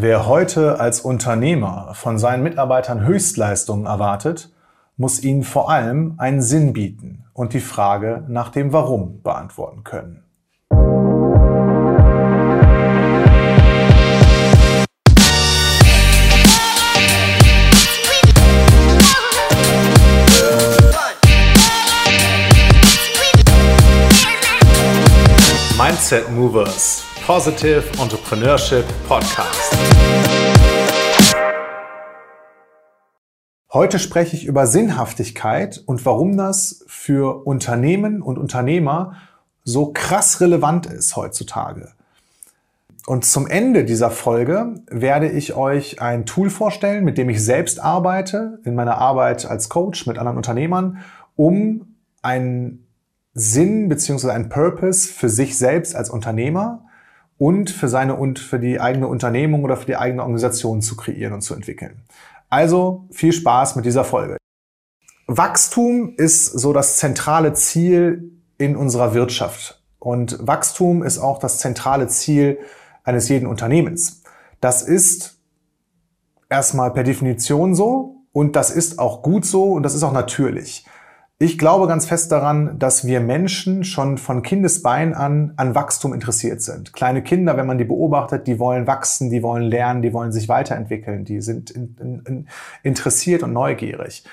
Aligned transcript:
Wer 0.00 0.28
heute 0.28 0.78
als 0.78 1.00
Unternehmer 1.00 1.90
von 1.92 2.20
seinen 2.20 2.44
Mitarbeitern 2.44 3.04
Höchstleistungen 3.04 3.86
erwartet, 3.86 4.48
muss 4.96 5.24
ihnen 5.24 5.42
vor 5.42 5.72
allem 5.72 6.14
einen 6.18 6.40
Sinn 6.40 6.72
bieten 6.72 7.24
und 7.32 7.52
die 7.52 7.58
Frage 7.58 8.22
nach 8.28 8.50
dem 8.50 8.72
Warum 8.72 9.22
beantworten 9.22 9.82
können. 9.82 10.22
Mindset 25.76 26.30
Movers 26.30 27.07
Positive 27.28 27.82
Entrepreneurship 28.00 28.86
Podcast. 29.06 29.76
Heute 33.70 33.98
spreche 33.98 34.34
ich 34.34 34.46
über 34.46 34.66
Sinnhaftigkeit 34.66 35.82
und 35.84 36.06
warum 36.06 36.38
das 36.38 36.86
für 36.86 37.46
Unternehmen 37.46 38.22
und 38.22 38.38
Unternehmer 38.38 39.16
so 39.62 39.92
krass 39.92 40.40
relevant 40.40 40.86
ist 40.86 41.16
heutzutage. 41.16 41.90
Und 43.06 43.26
zum 43.26 43.46
Ende 43.46 43.84
dieser 43.84 44.10
Folge 44.10 44.76
werde 44.90 45.28
ich 45.28 45.52
euch 45.52 46.00
ein 46.00 46.24
Tool 46.24 46.48
vorstellen, 46.48 47.04
mit 47.04 47.18
dem 47.18 47.28
ich 47.28 47.44
selbst 47.44 47.78
arbeite, 47.78 48.58
in 48.64 48.74
meiner 48.74 48.96
Arbeit 48.96 49.44
als 49.44 49.68
Coach 49.68 50.06
mit 50.06 50.16
anderen 50.16 50.38
Unternehmern, 50.38 51.00
um 51.36 51.94
einen 52.22 52.86
Sinn 53.34 53.90
beziehungsweise 53.90 54.32
einen 54.32 54.48
Purpose 54.48 55.06
für 55.06 55.28
sich 55.28 55.58
selbst 55.58 55.94
als 55.94 56.08
Unternehmer 56.08 56.87
und 57.38 57.70
für 57.70 57.88
seine 57.88 58.16
und 58.16 58.38
für 58.38 58.58
die 58.58 58.80
eigene 58.80 59.06
Unternehmung 59.06 59.64
oder 59.64 59.76
für 59.76 59.86
die 59.86 59.96
eigene 59.96 60.22
Organisation 60.22 60.82
zu 60.82 60.96
kreieren 60.96 61.32
und 61.32 61.40
zu 61.40 61.54
entwickeln. 61.54 62.02
Also 62.50 63.06
viel 63.10 63.32
Spaß 63.32 63.76
mit 63.76 63.84
dieser 63.84 64.04
Folge. 64.04 64.36
Wachstum 65.26 66.14
ist 66.16 66.46
so 66.46 66.72
das 66.72 66.96
zentrale 66.96 67.52
Ziel 67.52 68.32
in 68.56 68.76
unserer 68.76 69.14
Wirtschaft. 69.14 69.82
Und 69.98 70.38
Wachstum 70.46 71.02
ist 71.02 71.18
auch 71.18 71.38
das 71.38 71.58
zentrale 71.58 72.08
Ziel 72.08 72.58
eines 73.04 73.28
jeden 73.28 73.46
Unternehmens. 73.46 74.22
Das 74.60 74.82
ist 74.82 75.38
erstmal 76.48 76.92
per 76.92 77.04
Definition 77.04 77.74
so 77.74 78.16
und 78.32 78.56
das 78.56 78.70
ist 78.70 78.98
auch 78.98 79.22
gut 79.22 79.44
so 79.44 79.72
und 79.72 79.82
das 79.82 79.94
ist 79.94 80.02
auch 80.02 80.12
natürlich. 80.12 80.86
Ich 81.40 81.56
glaube 81.56 81.86
ganz 81.86 82.04
fest 82.04 82.32
daran, 82.32 82.80
dass 82.80 83.06
wir 83.06 83.20
Menschen 83.20 83.84
schon 83.84 84.18
von 84.18 84.42
Kindesbein 84.42 85.14
an 85.14 85.52
an 85.54 85.76
Wachstum 85.76 86.12
interessiert 86.12 86.62
sind. 86.62 86.92
Kleine 86.92 87.22
Kinder, 87.22 87.56
wenn 87.56 87.66
man 87.66 87.78
die 87.78 87.84
beobachtet, 87.84 88.48
die 88.48 88.58
wollen 88.58 88.88
wachsen, 88.88 89.30
die 89.30 89.40
wollen 89.44 89.62
lernen, 89.62 90.02
die 90.02 90.12
wollen 90.12 90.32
sich 90.32 90.48
weiterentwickeln, 90.48 91.24
die 91.24 91.40
sind 91.40 91.70
in, 91.70 91.96
in, 92.00 92.22
in 92.26 92.48
interessiert 92.82 93.44
und 93.44 93.52
neugierig. 93.52 94.24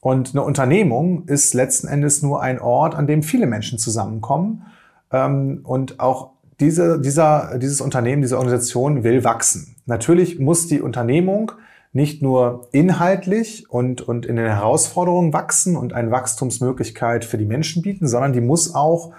Und 0.00 0.30
eine 0.30 0.42
Unternehmung 0.42 1.26
ist 1.26 1.52
letzten 1.52 1.86
Endes 1.86 2.22
nur 2.22 2.40
ein 2.40 2.58
Ort, 2.58 2.94
an 2.94 3.06
dem 3.06 3.22
viele 3.22 3.46
Menschen 3.46 3.78
zusammenkommen. 3.78 4.64
Ähm, 5.12 5.60
und 5.64 6.00
auch 6.00 6.30
diese, 6.60 6.98
dieser, 6.98 7.58
dieses 7.58 7.82
Unternehmen, 7.82 8.22
diese 8.22 8.38
Organisation 8.38 9.04
will 9.04 9.22
wachsen. 9.22 9.76
Natürlich 9.84 10.38
muss 10.38 10.66
die 10.66 10.80
Unternehmung 10.80 11.52
nicht 11.94 12.22
nur 12.22 12.66
inhaltlich 12.72 13.70
und, 13.70 14.02
und 14.02 14.26
in 14.26 14.34
den 14.34 14.46
Herausforderungen 14.46 15.32
wachsen 15.32 15.76
und 15.76 15.92
eine 15.92 16.10
Wachstumsmöglichkeit 16.10 17.24
für 17.24 17.38
die 17.38 17.46
Menschen 17.46 17.82
bieten, 17.82 18.08
sondern 18.08 18.32
die 18.32 18.40
muss 18.40 18.74
auch 18.74 19.12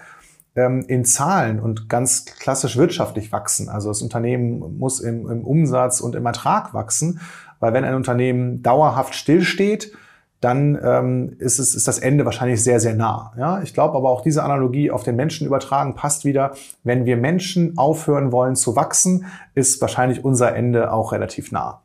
ähm, 0.57 0.83
in 0.87 1.05
Zahlen 1.05 1.61
und 1.61 1.87
ganz 1.87 2.25
klassisch 2.25 2.75
wirtschaftlich 2.75 3.31
wachsen. 3.31 3.69
Also 3.69 3.87
das 3.87 4.01
Unternehmen 4.01 4.77
muss 4.77 4.99
im, 4.99 5.29
im 5.31 5.45
Umsatz 5.45 6.01
und 6.01 6.15
im 6.15 6.25
Ertrag 6.25 6.73
wachsen, 6.73 7.21
weil 7.61 7.71
wenn 7.71 7.85
ein 7.85 7.95
Unternehmen 7.95 8.61
dauerhaft 8.61 9.15
stillsteht, 9.15 9.93
dann 10.41 10.77
ähm, 10.83 11.37
ist, 11.39 11.59
es, 11.59 11.75
ist 11.75 11.87
das 11.87 11.97
Ende 11.97 12.25
wahrscheinlich 12.25 12.61
sehr, 12.61 12.81
sehr 12.81 12.93
nah. 12.93 13.31
Ja? 13.37 13.61
Ich 13.61 13.73
glaube 13.73 13.95
aber 13.95 14.09
auch 14.09 14.21
diese 14.21 14.43
Analogie 14.43 14.91
auf 14.91 15.03
den 15.03 15.15
Menschen 15.15 15.47
übertragen 15.47 15.95
passt 15.95 16.25
wieder. 16.25 16.53
Wenn 16.83 17.05
wir 17.05 17.15
Menschen 17.15 17.77
aufhören 17.77 18.33
wollen 18.33 18.57
zu 18.57 18.75
wachsen, 18.75 19.25
ist 19.53 19.79
wahrscheinlich 19.79 20.25
unser 20.25 20.53
Ende 20.53 20.91
auch 20.91 21.13
relativ 21.13 21.53
nah. 21.53 21.81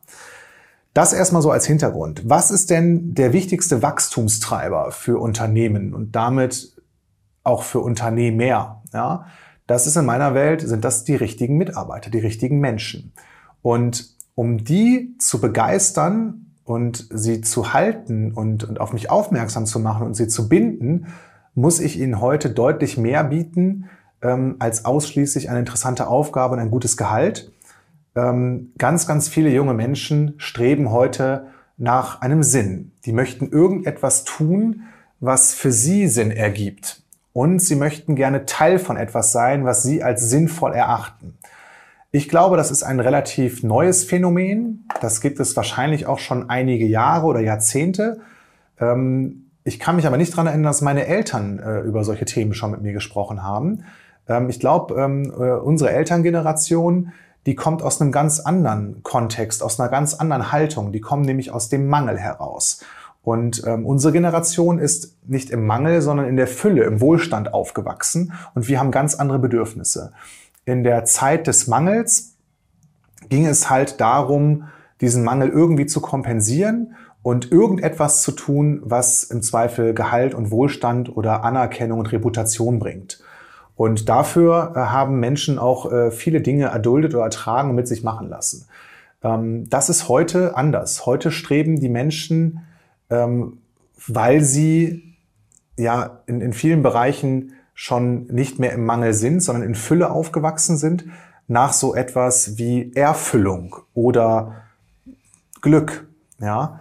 Das 0.93 1.13
erstmal 1.13 1.41
so 1.41 1.51
als 1.51 1.65
Hintergrund. 1.65 2.23
Was 2.25 2.51
ist 2.51 2.69
denn 2.69 3.13
der 3.13 3.31
wichtigste 3.31 3.81
Wachstumstreiber 3.81 4.91
für 4.91 5.19
Unternehmen 5.19 5.93
und 5.93 6.15
damit 6.15 6.75
auch 7.43 7.63
für 7.63 7.79
Unternehmer? 7.79 8.83
Ja, 8.93 9.25
das 9.67 9.87
ist 9.87 9.95
in 9.95 10.05
meiner 10.05 10.33
Welt, 10.33 10.61
sind 10.61 10.83
das 10.83 11.05
die 11.05 11.15
richtigen 11.15 11.57
Mitarbeiter, 11.57 12.09
die 12.09 12.19
richtigen 12.19 12.59
Menschen. 12.59 13.13
Und 13.61 14.17
um 14.35 14.63
die 14.63 15.15
zu 15.17 15.39
begeistern 15.39 16.55
und 16.65 17.07
sie 17.09 17.39
zu 17.41 17.73
halten 17.73 18.33
und, 18.33 18.65
und 18.65 18.81
auf 18.81 18.91
mich 18.91 19.09
aufmerksam 19.09 19.65
zu 19.65 19.79
machen 19.79 20.05
und 20.05 20.15
sie 20.15 20.27
zu 20.27 20.49
binden, 20.49 21.07
muss 21.53 21.79
ich 21.79 21.99
ihnen 21.99 22.19
heute 22.19 22.49
deutlich 22.49 22.97
mehr 22.97 23.23
bieten 23.23 23.89
ähm, 24.21 24.55
als 24.59 24.83
ausschließlich 24.83 25.49
eine 25.49 25.59
interessante 25.59 26.07
Aufgabe 26.07 26.53
und 26.53 26.59
ein 26.59 26.71
gutes 26.71 26.97
Gehalt 26.97 27.51
ganz, 28.13 29.07
ganz 29.07 29.29
viele 29.29 29.49
junge 29.51 29.73
Menschen 29.73 30.33
streben 30.37 30.91
heute 30.91 31.47
nach 31.77 32.21
einem 32.21 32.43
Sinn. 32.43 32.91
Die 33.05 33.13
möchten 33.13 33.49
irgendetwas 33.49 34.23
tun, 34.23 34.83
was 35.21 35.53
für 35.53 35.71
sie 35.71 36.07
Sinn 36.07 36.31
ergibt. 36.31 37.01
Und 37.33 37.59
sie 37.59 37.75
möchten 37.75 38.15
gerne 38.15 38.45
Teil 38.45 38.79
von 38.79 38.97
etwas 38.97 39.31
sein, 39.31 39.63
was 39.63 39.83
sie 39.83 40.03
als 40.03 40.29
sinnvoll 40.29 40.73
erachten. 40.73 41.37
Ich 42.11 42.27
glaube, 42.27 42.57
das 42.57 42.71
ist 42.71 42.83
ein 42.83 42.99
relativ 42.99 43.63
neues 43.63 44.03
Phänomen. 44.03 44.85
Das 44.99 45.21
gibt 45.21 45.39
es 45.39 45.55
wahrscheinlich 45.55 46.07
auch 46.07 46.19
schon 46.19 46.49
einige 46.49 46.85
Jahre 46.85 47.25
oder 47.25 47.39
Jahrzehnte. 47.39 48.19
Ähm, 48.79 49.45
ich 49.63 49.79
kann 49.79 49.95
mich 49.95 50.05
aber 50.05 50.17
nicht 50.17 50.33
daran 50.33 50.47
erinnern, 50.47 50.65
dass 50.65 50.81
meine 50.81 51.05
Eltern 51.05 51.59
äh, 51.59 51.79
über 51.81 52.03
solche 52.03 52.25
Themen 52.25 52.53
schon 52.53 52.71
mit 52.71 52.81
mir 52.81 52.91
gesprochen 52.91 53.43
haben. 53.43 53.85
Ähm, 54.27 54.49
ich 54.49 54.59
glaube, 54.59 55.01
ähm, 55.01 55.31
äh, 55.31 55.53
unsere 55.53 55.91
Elterngeneration, 55.91 57.13
die 57.45 57.55
kommt 57.55 57.81
aus 57.81 57.99
einem 57.99 58.11
ganz 58.11 58.39
anderen 58.39 59.01
Kontext, 59.03 59.63
aus 59.63 59.79
einer 59.79 59.89
ganz 59.89 60.13
anderen 60.13 60.51
Haltung. 60.51 60.91
Die 60.91 61.01
kommen 61.01 61.23
nämlich 61.23 61.51
aus 61.51 61.69
dem 61.69 61.87
Mangel 61.87 62.17
heraus. 62.17 62.83
Und 63.23 63.63
ähm, 63.65 63.85
unsere 63.85 64.13
Generation 64.13 64.79
ist 64.79 65.17
nicht 65.27 65.51
im 65.51 65.65
Mangel, 65.65 66.01
sondern 66.01 66.27
in 66.27 66.37
der 66.37 66.47
Fülle, 66.47 66.83
im 66.83 67.01
Wohlstand 67.01 67.53
aufgewachsen. 67.53 68.33
Und 68.55 68.67
wir 68.67 68.79
haben 68.79 68.91
ganz 68.91 69.15
andere 69.15 69.39
Bedürfnisse. 69.39 70.13
In 70.65 70.83
der 70.83 71.05
Zeit 71.05 71.47
des 71.47 71.67
Mangels 71.67 72.35
ging 73.29 73.45
es 73.45 73.69
halt 73.69 74.01
darum, 74.01 74.65
diesen 75.01 75.23
Mangel 75.23 75.49
irgendwie 75.49 75.85
zu 75.85 76.01
kompensieren 76.01 76.95
und 77.23 77.51
irgendetwas 77.51 78.21
zu 78.21 78.31
tun, 78.31 78.81
was 78.83 79.23
im 79.23 79.41
Zweifel 79.41 79.93
Gehalt 79.93 80.33
und 80.33 80.51
Wohlstand 80.51 81.15
oder 81.15 81.43
Anerkennung 81.43 81.99
und 81.99 82.11
Reputation 82.11 82.79
bringt. 82.79 83.21
Und 83.75 84.09
dafür 84.09 84.73
äh, 84.75 84.79
haben 84.79 85.19
Menschen 85.19 85.57
auch 85.57 85.91
äh, 85.91 86.11
viele 86.11 86.41
Dinge 86.41 86.65
erduldet 86.65 87.15
oder 87.15 87.23
ertragen 87.23 87.69
und 87.69 87.75
mit 87.75 87.87
sich 87.87 88.03
machen 88.03 88.29
lassen. 88.29 88.67
Ähm, 89.23 89.69
das 89.69 89.89
ist 89.89 90.07
heute 90.09 90.55
anders. 90.55 91.05
Heute 91.05 91.31
streben 91.31 91.79
die 91.79 91.89
Menschen, 91.89 92.61
ähm, 93.09 93.57
weil 94.07 94.41
sie 94.41 95.15
ja 95.77 96.21
in, 96.25 96.41
in 96.41 96.53
vielen 96.53 96.83
Bereichen 96.83 97.53
schon 97.73 98.27
nicht 98.27 98.59
mehr 98.59 98.73
im 98.73 98.85
Mangel 98.85 99.13
sind, 99.13 99.41
sondern 99.41 99.63
in 99.63 99.75
Fülle 99.75 100.11
aufgewachsen 100.11 100.77
sind, 100.77 101.05
nach 101.47 101.73
so 101.73 101.95
etwas 101.95 102.57
wie 102.57 102.93
Erfüllung 102.93 103.75
oder 103.93 104.63
Glück. 105.61 106.07
Ja, 106.39 106.80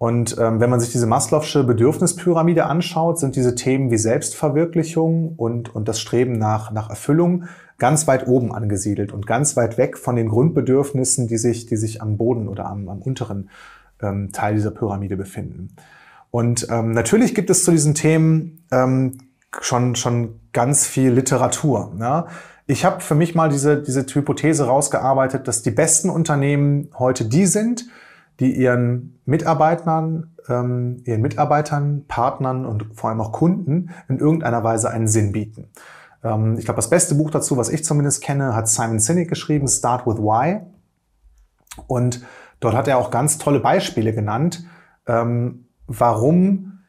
und 0.00 0.38
ähm, 0.38 0.60
wenn 0.60 0.70
man 0.70 0.80
sich 0.80 0.92
diese 0.92 1.06
Maslow'sche 1.06 1.62
Bedürfnispyramide 1.62 2.64
anschaut, 2.64 3.18
sind 3.18 3.36
diese 3.36 3.54
Themen 3.54 3.90
wie 3.90 3.98
Selbstverwirklichung 3.98 5.34
und, 5.36 5.74
und 5.74 5.88
das 5.88 6.00
Streben 6.00 6.38
nach, 6.38 6.70
nach 6.70 6.88
Erfüllung 6.88 7.44
ganz 7.76 8.06
weit 8.06 8.26
oben 8.26 8.50
angesiedelt 8.50 9.12
und 9.12 9.26
ganz 9.26 9.58
weit 9.58 9.76
weg 9.76 9.98
von 9.98 10.16
den 10.16 10.30
Grundbedürfnissen, 10.30 11.28
die 11.28 11.36
sich, 11.36 11.66
die 11.66 11.76
sich 11.76 12.00
am 12.00 12.16
Boden 12.16 12.48
oder 12.48 12.64
am, 12.64 12.88
am 12.88 13.02
unteren 13.02 13.50
ähm, 14.00 14.32
Teil 14.32 14.54
dieser 14.54 14.70
Pyramide 14.70 15.18
befinden. 15.18 15.76
Und 16.30 16.66
ähm, 16.70 16.92
natürlich 16.92 17.34
gibt 17.34 17.50
es 17.50 17.62
zu 17.62 17.70
diesen 17.70 17.94
Themen 17.94 18.64
ähm, 18.72 19.18
schon, 19.60 19.96
schon 19.96 20.40
ganz 20.54 20.86
viel 20.86 21.10
Literatur. 21.10 21.92
Ja? 22.00 22.28
Ich 22.66 22.86
habe 22.86 23.02
für 23.02 23.14
mich 23.14 23.34
mal 23.34 23.50
diese, 23.50 23.82
diese 23.82 24.06
Hypothese 24.06 24.64
rausgearbeitet, 24.64 25.46
dass 25.46 25.60
die 25.60 25.72
besten 25.72 26.08
Unternehmen 26.08 26.88
heute 26.98 27.26
die 27.26 27.44
sind, 27.44 27.84
die 28.40 28.56
ihren 28.56 29.20
Mitarbeitern, 29.26 30.34
ähm, 30.48 31.02
ihren 31.04 31.20
Mitarbeitern, 31.20 32.06
Partnern 32.08 32.66
und 32.66 32.86
vor 32.94 33.10
allem 33.10 33.20
auch 33.20 33.32
Kunden 33.32 33.90
in 34.08 34.18
irgendeiner 34.18 34.64
Weise 34.64 34.90
einen 34.90 35.06
Sinn 35.06 35.32
bieten. 35.32 35.68
Ähm, 36.24 36.56
ich 36.58 36.64
glaube, 36.64 36.76
das 36.76 36.90
beste 36.90 37.14
Buch 37.14 37.30
dazu, 37.30 37.56
was 37.56 37.68
ich 37.68 37.84
zumindest 37.84 38.22
kenne, 38.22 38.54
hat 38.54 38.68
Simon 38.68 38.98
Sinek 38.98 39.28
geschrieben, 39.28 39.68
Start 39.68 40.06
with 40.06 40.16
Why. 40.16 40.60
Und 41.86 42.24
dort 42.60 42.74
hat 42.74 42.88
er 42.88 42.98
auch 42.98 43.10
ganz 43.10 43.38
tolle 43.38 43.60
Beispiele 43.60 44.12
genannt, 44.12 44.64
ähm, 45.06 45.66
warum 45.86 46.79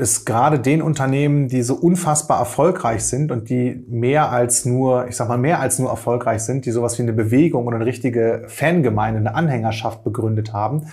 es 0.00 0.24
gerade 0.24 0.58
den 0.58 0.82
Unternehmen, 0.82 1.48
die 1.48 1.62
so 1.62 1.74
unfassbar 1.74 2.38
erfolgreich 2.38 3.04
sind 3.04 3.30
und 3.30 3.50
die 3.50 3.84
mehr 3.88 4.30
als 4.30 4.64
nur, 4.64 5.08
ich 5.08 5.16
sag 5.16 5.28
mal, 5.28 5.38
mehr 5.38 5.60
als 5.60 5.78
nur 5.78 5.90
erfolgreich 5.90 6.42
sind, 6.42 6.66
die 6.66 6.70
sowas 6.70 6.98
wie 6.98 7.02
eine 7.02 7.12
Bewegung 7.12 7.66
oder 7.66 7.76
eine 7.76 7.86
richtige 7.86 8.44
Fangemeinde, 8.48 9.20
eine 9.20 9.34
Anhängerschaft 9.34 10.02
begründet 10.02 10.52
haben, 10.52 10.86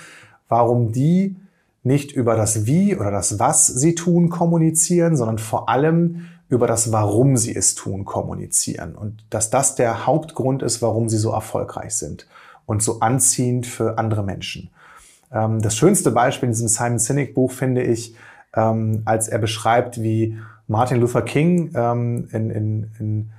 warum 0.50 0.92
die 0.92 1.36
nicht 1.84 2.12
über 2.12 2.36
das 2.36 2.66
Wie 2.66 2.96
oder 2.96 3.12
das 3.12 3.40
Was 3.40 3.68
sie 3.68 3.96
tun 3.96 4.30
kommunizieren, 4.30 5.16
sondern 5.16 5.38
vor 5.38 5.70
allem 5.70 6.28
über 6.50 6.68
das 6.68 6.92
Warum 6.92 7.38
sie 7.38 7.56
es 7.56 7.76
tun 7.76 8.06
kommunizieren 8.06 8.96
und 8.96 9.24
dass 9.30 9.50
das 9.50 9.76
der 9.76 10.06
Hauptgrund 10.06 10.64
ist, 10.64 10.82
warum 10.82 11.10
sie 11.10 11.18
so 11.18 11.32
erfolgreich 11.32 11.96
sind 11.96 12.28
und 12.66 12.84
so 12.84 13.00
anziehend 13.00 13.66
für 13.66 13.98
andere 13.98 14.24
Menschen. 14.24 14.70
Ähm, 15.32 15.62
das 15.62 15.76
schönste 15.76 16.12
Beispiel 16.12 16.48
in 16.48 16.54
diesem 16.54 16.68
Simon 16.68 17.00
Sinek 17.00 17.34
Buch 17.34 17.52
finde 17.52 17.84
ich, 17.84 18.16
ähm, 18.58 19.04
als 19.06 19.30
er 19.30 19.38
beschreibt, 19.38 20.02
wie 20.02 20.38
Martin 20.68 21.00
Luther 21.00 21.22
King 21.22 21.72
ähm, 21.76 22.28
in, 22.32 22.50
in, 22.50 22.92
in 23.00 23.30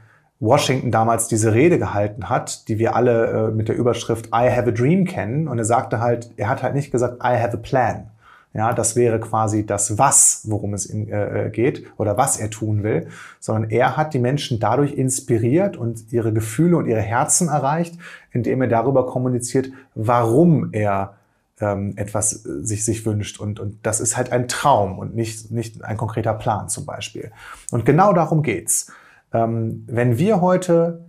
Washington 0.41 0.91
damals 0.91 1.29
diese 1.29 1.53
Rede 1.53 1.79
gehalten 1.79 2.29
hat, 2.29 2.69
die 2.69 2.79
wir 2.79 2.95
alle 2.95 3.49
äh, 3.49 3.51
mit 3.51 3.69
der 3.69 3.77
Überschrift 3.77 4.29
I 4.29 4.49
have 4.51 4.69
a 4.69 4.71
dream 4.71 5.05
kennen. 5.05 5.49
Und 5.49 5.59
er 5.59 5.65
sagte 5.65 6.01
halt, 6.01 6.31
er 6.37 6.49
hat 6.49 6.63
halt 6.63 6.75
nicht 6.75 6.93
gesagt, 6.93 7.17
I 7.23 7.37
have 7.37 7.55
a 7.55 7.61
plan. 7.61 8.11
Ja, 8.55 8.73
das 8.73 8.97
wäre 8.97 9.21
quasi 9.21 9.67
das 9.67 9.99
Was, 9.99 10.43
worum 10.47 10.73
es 10.73 10.89
ihm 10.89 11.09
äh, 11.09 11.47
äh, 11.47 11.51
geht 11.51 11.85
oder 11.99 12.17
was 12.17 12.41
er 12.41 12.49
tun 12.49 12.83
will, 12.83 13.09
sondern 13.41 13.71
er 13.71 13.97
hat 13.97 14.15
die 14.15 14.19
Menschen 14.19 14.59
dadurch 14.59 14.95
inspiriert 14.95 15.77
und 15.77 16.13
ihre 16.13 16.33
Gefühle 16.33 16.77
und 16.79 16.87
ihre 16.87 17.03
Herzen 17.03 17.49
erreicht, 17.49 17.99
indem 18.33 18.63
er 18.63 18.69
darüber 18.69 19.07
kommuniziert, 19.07 19.71
warum 19.95 20.71
er 20.73 21.18
ähm, 21.61 21.95
etwas 21.97 22.45
äh, 22.45 22.65
sich, 22.65 22.85
sich 22.85 23.05
wünscht. 23.07 23.41
Und, 23.41 23.61
und 23.61 23.79
das 23.85 24.01
ist 24.01 24.17
halt 24.17 24.33
ein 24.33 24.49
Traum 24.49 24.99
und 24.99 25.15
nicht, 25.15 25.51
nicht 25.51 25.83
ein 25.85 25.97
konkreter 25.97 26.35
Plan 26.35 26.69
zum 26.69 26.87
Beispiel. 26.87 27.31
Und 27.71 27.85
genau 27.85 28.13
darum 28.13 28.43
geht's. 28.43 28.93
Ähm, 29.33 29.85
wenn 29.87 30.19
wir 30.19 30.41
heute 30.41 31.05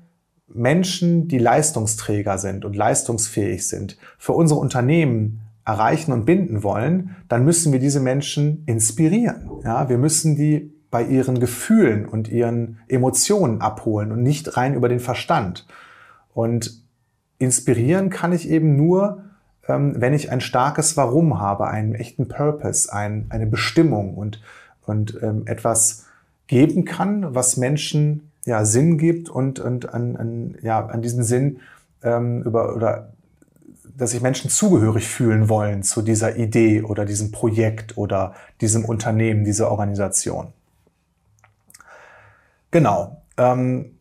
Menschen, 0.48 1.28
die 1.28 1.38
Leistungsträger 1.38 2.38
sind 2.38 2.66
und 2.66 2.76
leistungsfähig 2.76 3.68
sind, 3.68 3.98
für 4.18 4.34
unsere 4.34 4.60
Unternehmen 4.60 5.42
erreichen 5.66 6.12
und 6.12 6.26
binden 6.26 6.64
wollen, 6.64 7.16
dann 7.28 7.46
müssen 7.46 7.72
wir 7.72 7.80
diese 7.80 8.00
Menschen 8.00 8.64
inspirieren. 8.66 9.50
Ja, 9.64 9.90
wir 9.90 10.00
müssen 10.00 10.36
die 10.36 10.74
bei 10.90 11.04
ihren 11.04 11.40
Gefühlen 11.40 12.08
und 12.08 12.30
ihren 12.30 12.80
Emotionen 12.88 13.62
abholen 13.62 14.12
und 14.12 14.24
nicht 14.24 14.58
rein 14.58 14.74
über 14.74 14.90
den 14.90 15.00
Verstand. 15.00 15.68
Und 16.34 16.84
inspirieren 17.38 18.10
kann 18.10 18.34
ich 18.34 18.50
eben 18.50 18.76
nur, 18.76 19.29
wenn 19.70 20.14
ich 20.14 20.32
ein 20.32 20.42
starkes 20.42 20.98
Warum 20.98 21.40
habe, 21.40 21.68
einen 21.68 21.96
echten 21.96 22.28
Purpose, 22.28 22.92
ein, 22.92 23.28
eine 23.30 23.46
Bestimmung 23.46 24.16
und, 24.16 24.42
und 24.86 25.18
ähm, 25.22 25.44
etwas 25.46 26.06
geben 26.48 26.86
kann, 26.86 27.36
was 27.36 27.58
Menschen 27.58 28.32
ja, 28.46 28.66
Sinn 28.66 28.98
gibt 28.98 29.30
und, 29.30 29.60
und 29.60 29.94
an, 29.94 30.16
an, 30.16 30.58
ja, 30.62 30.86
an 30.86 31.02
diesen 31.02 31.24
Sinn 31.24 31.60
ähm, 32.04 32.42
über, 32.44 32.76
oder 32.76 33.14
dass 33.96 34.12
sich 34.12 34.22
Menschen 34.22 34.50
zugehörig 34.50 35.08
fühlen 35.08 35.50
wollen 35.50 35.84
zu 35.84 36.02
dieser 36.02 36.38
Idee 36.38 36.82
oder 36.82 37.06
diesem 37.06 37.32
Projekt 37.32 37.98
oder 37.98 38.34
diesem 38.62 38.86
Unternehmen, 38.86 39.44
dieser 39.44 39.70
Organisation. 39.70 40.54
Genau. 42.72 43.22
Ähm, 43.38 43.98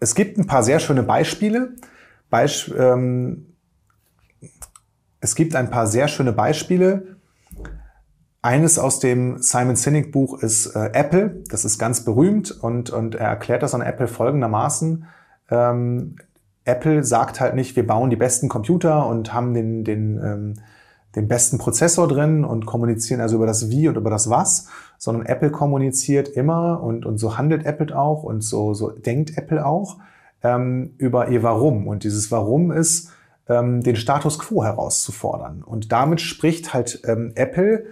es 0.00 0.14
gibt 0.14 0.36
ein 0.36 0.46
paar 0.46 0.62
sehr 0.62 0.80
schöne 0.80 1.02
Beispiele. 1.02 1.70
Beisp 2.28 2.74
ähm, 2.76 3.53
es 5.24 5.34
gibt 5.34 5.56
ein 5.56 5.70
paar 5.70 5.86
sehr 5.86 6.06
schöne 6.06 6.34
Beispiele. 6.34 7.16
Eines 8.42 8.78
aus 8.78 9.00
dem 9.00 9.38
Simon 9.38 9.74
Sinek 9.74 10.12
Buch 10.12 10.42
ist 10.42 10.76
äh, 10.76 10.90
Apple. 10.92 11.42
Das 11.48 11.64
ist 11.64 11.78
ganz 11.78 12.04
berühmt 12.04 12.50
und, 12.50 12.90
und 12.90 13.14
er 13.14 13.28
erklärt 13.28 13.62
das 13.62 13.74
an 13.74 13.80
Apple 13.80 14.06
folgendermaßen. 14.06 15.06
Ähm, 15.50 16.16
Apple 16.66 17.04
sagt 17.04 17.40
halt 17.40 17.54
nicht, 17.54 17.74
wir 17.74 17.86
bauen 17.86 18.10
die 18.10 18.16
besten 18.16 18.50
Computer 18.50 19.06
und 19.06 19.32
haben 19.32 19.54
den, 19.54 19.82
den, 19.82 20.20
ähm, 20.22 20.54
den 21.16 21.26
besten 21.26 21.56
Prozessor 21.56 22.06
drin 22.06 22.44
und 22.44 22.66
kommunizieren 22.66 23.22
also 23.22 23.36
über 23.36 23.46
das 23.46 23.70
Wie 23.70 23.88
und 23.88 23.96
über 23.96 24.10
das 24.10 24.28
Was, 24.28 24.68
sondern 24.98 25.24
Apple 25.24 25.50
kommuniziert 25.50 26.28
immer 26.28 26.82
und, 26.82 27.06
und 27.06 27.16
so 27.16 27.38
handelt 27.38 27.64
Apple 27.64 27.98
auch 27.98 28.24
und 28.24 28.44
so, 28.44 28.74
so 28.74 28.90
denkt 28.90 29.38
Apple 29.38 29.64
auch 29.64 29.96
ähm, 30.42 30.92
über 30.98 31.28
ihr 31.28 31.42
Warum. 31.42 31.88
Und 31.88 32.04
dieses 32.04 32.30
Warum 32.30 32.70
ist, 32.70 33.10
ähm, 33.48 33.82
den 33.82 33.96
Status 33.96 34.38
quo 34.38 34.64
herauszufordern. 34.64 35.62
Und 35.62 35.92
damit 35.92 36.20
spricht 36.20 36.74
halt 36.74 37.02
ähm, 37.06 37.32
Apple 37.34 37.86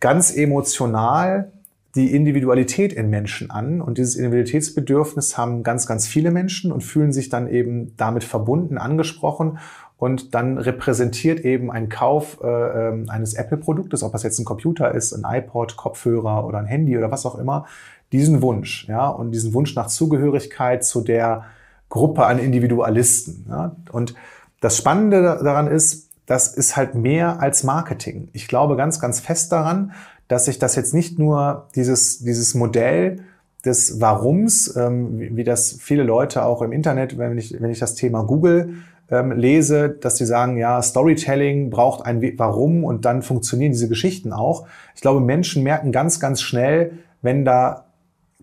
ganz 0.00 0.34
emotional 0.34 1.52
die 1.94 2.14
Individualität 2.14 2.92
in 2.92 3.10
Menschen 3.10 3.50
an. 3.50 3.80
Und 3.80 3.98
dieses 3.98 4.14
Individualitätsbedürfnis 4.14 5.36
haben 5.36 5.62
ganz, 5.62 5.86
ganz 5.86 6.06
viele 6.06 6.30
Menschen 6.30 6.72
und 6.72 6.82
fühlen 6.82 7.12
sich 7.12 7.28
dann 7.28 7.48
eben 7.48 7.96
damit 7.96 8.24
verbunden, 8.24 8.78
angesprochen. 8.78 9.58
Und 9.98 10.34
dann 10.34 10.56
repräsentiert 10.56 11.40
eben 11.40 11.70
ein 11.70 11.88
Kauf 11.90 12.38
äh, 12.42 12.46
ähm, 12.46 13.10
eines 13.10 13.34
Apple-Produktes, 13.34 14.02
ob 14.02 14.12
das 14.12 14.22
jetzt 14.22 14.38
ein 14.38 14.46
Computer 14.46 14.94
ist, 14.94 15.12
ein 15.12 15.24
iPod, 15.26 15.76
Kopfhörer 15.76 16.46
oder 16.46 16.58
ein 16.58 16.64
Handy 16.64 16.96
oder 16.96 17.10
was 17.10 17.26
auch 17.26 17.38
immer, 17.38 17.66
diesen 18.12 18.40
Wunsch, 18.40 18.88
ja, 18.88 19.08
und 19.08 19.32
diesen 19.32 19.52
Wunsch 19.52 19.74
nach 19.76 19.88
Zugehörigkeit 19.88 20.84
zu 20.84 21.02
der 21.02 21.44
Gruppe 21.90 22.24
an 22.24 22.38
Individualisten. 22.38 23.46
Ja? 23.48 23.76
Und 23.92 24.14
das 24.60 24.76
Spannende 24.76 25.40
daran 25.42 25.66
ist, 25.66 26.10
das 26.26 26.54
ist 26.54 26.76
halt 26.76 26.94
mehr 26.94 27.40
als 27.40 27.64
Marketing. 27.64 28.28
Ich 28.32 28.46
glaube 28.46 28.76
ganz, 28.76 29.00
ganz 29.00 29.18
fest 29.20 29.50
daran, 29.50 29.92
dass 30.28 30.44
sich 30.44 30.58
das 30.58 30.76
jetzt 30.76 30.94
nicht 30.94 31.18
nur 31.18 31.66
dieses, 31.74 32.20
dieses 32.20 32.54
Modell 32.54 33.20
des 33.64 34.00
Warums, 34.00 34.74
ähm, 34.76 35.18
wie, 35.18 35.36
wie 35.36 35.44
das 35.44 35.72
viele 35.80 36.04
Leute 36.04 36.44
auch 36.44 36.62
im 36.62 36.72
Internet, 36.72 37.18
wenn 37.18 37.36
ich, 37.36 37.60
wenn 37.60 37.70
ich 37.70 37.80
das 37.80 37.94
Thema 37.94 38.22
Google 38.22 38.74
ähm, 39.10 39.32
lese, 39.32 39.88
dass 39.88 40.18
sie 40.18 40.24
sagen, 40.24 40.56
ja, 40.56 40.80
Storytelling 40.80 41.68
braucht 41.68 42.06
ein 42.06 42.22
Warum 42.38 42.84
und 42.84 43.04
dann 43.04 43.22
funktionieren 43.22 43.72
diese 43.72 43.88
Geschichten 43.88 44.32
auch. 44.32 44.66
Ich 44.94 45.00
glaube, 45.00 45.20
Menschen 45.20 45.62
merken 45.62 45.90
ganz, 45.90 46.20
ganz 46.20 46.40
schnell, 46.40 46.92
wenn 47.22 47.44
da 47.44 47.86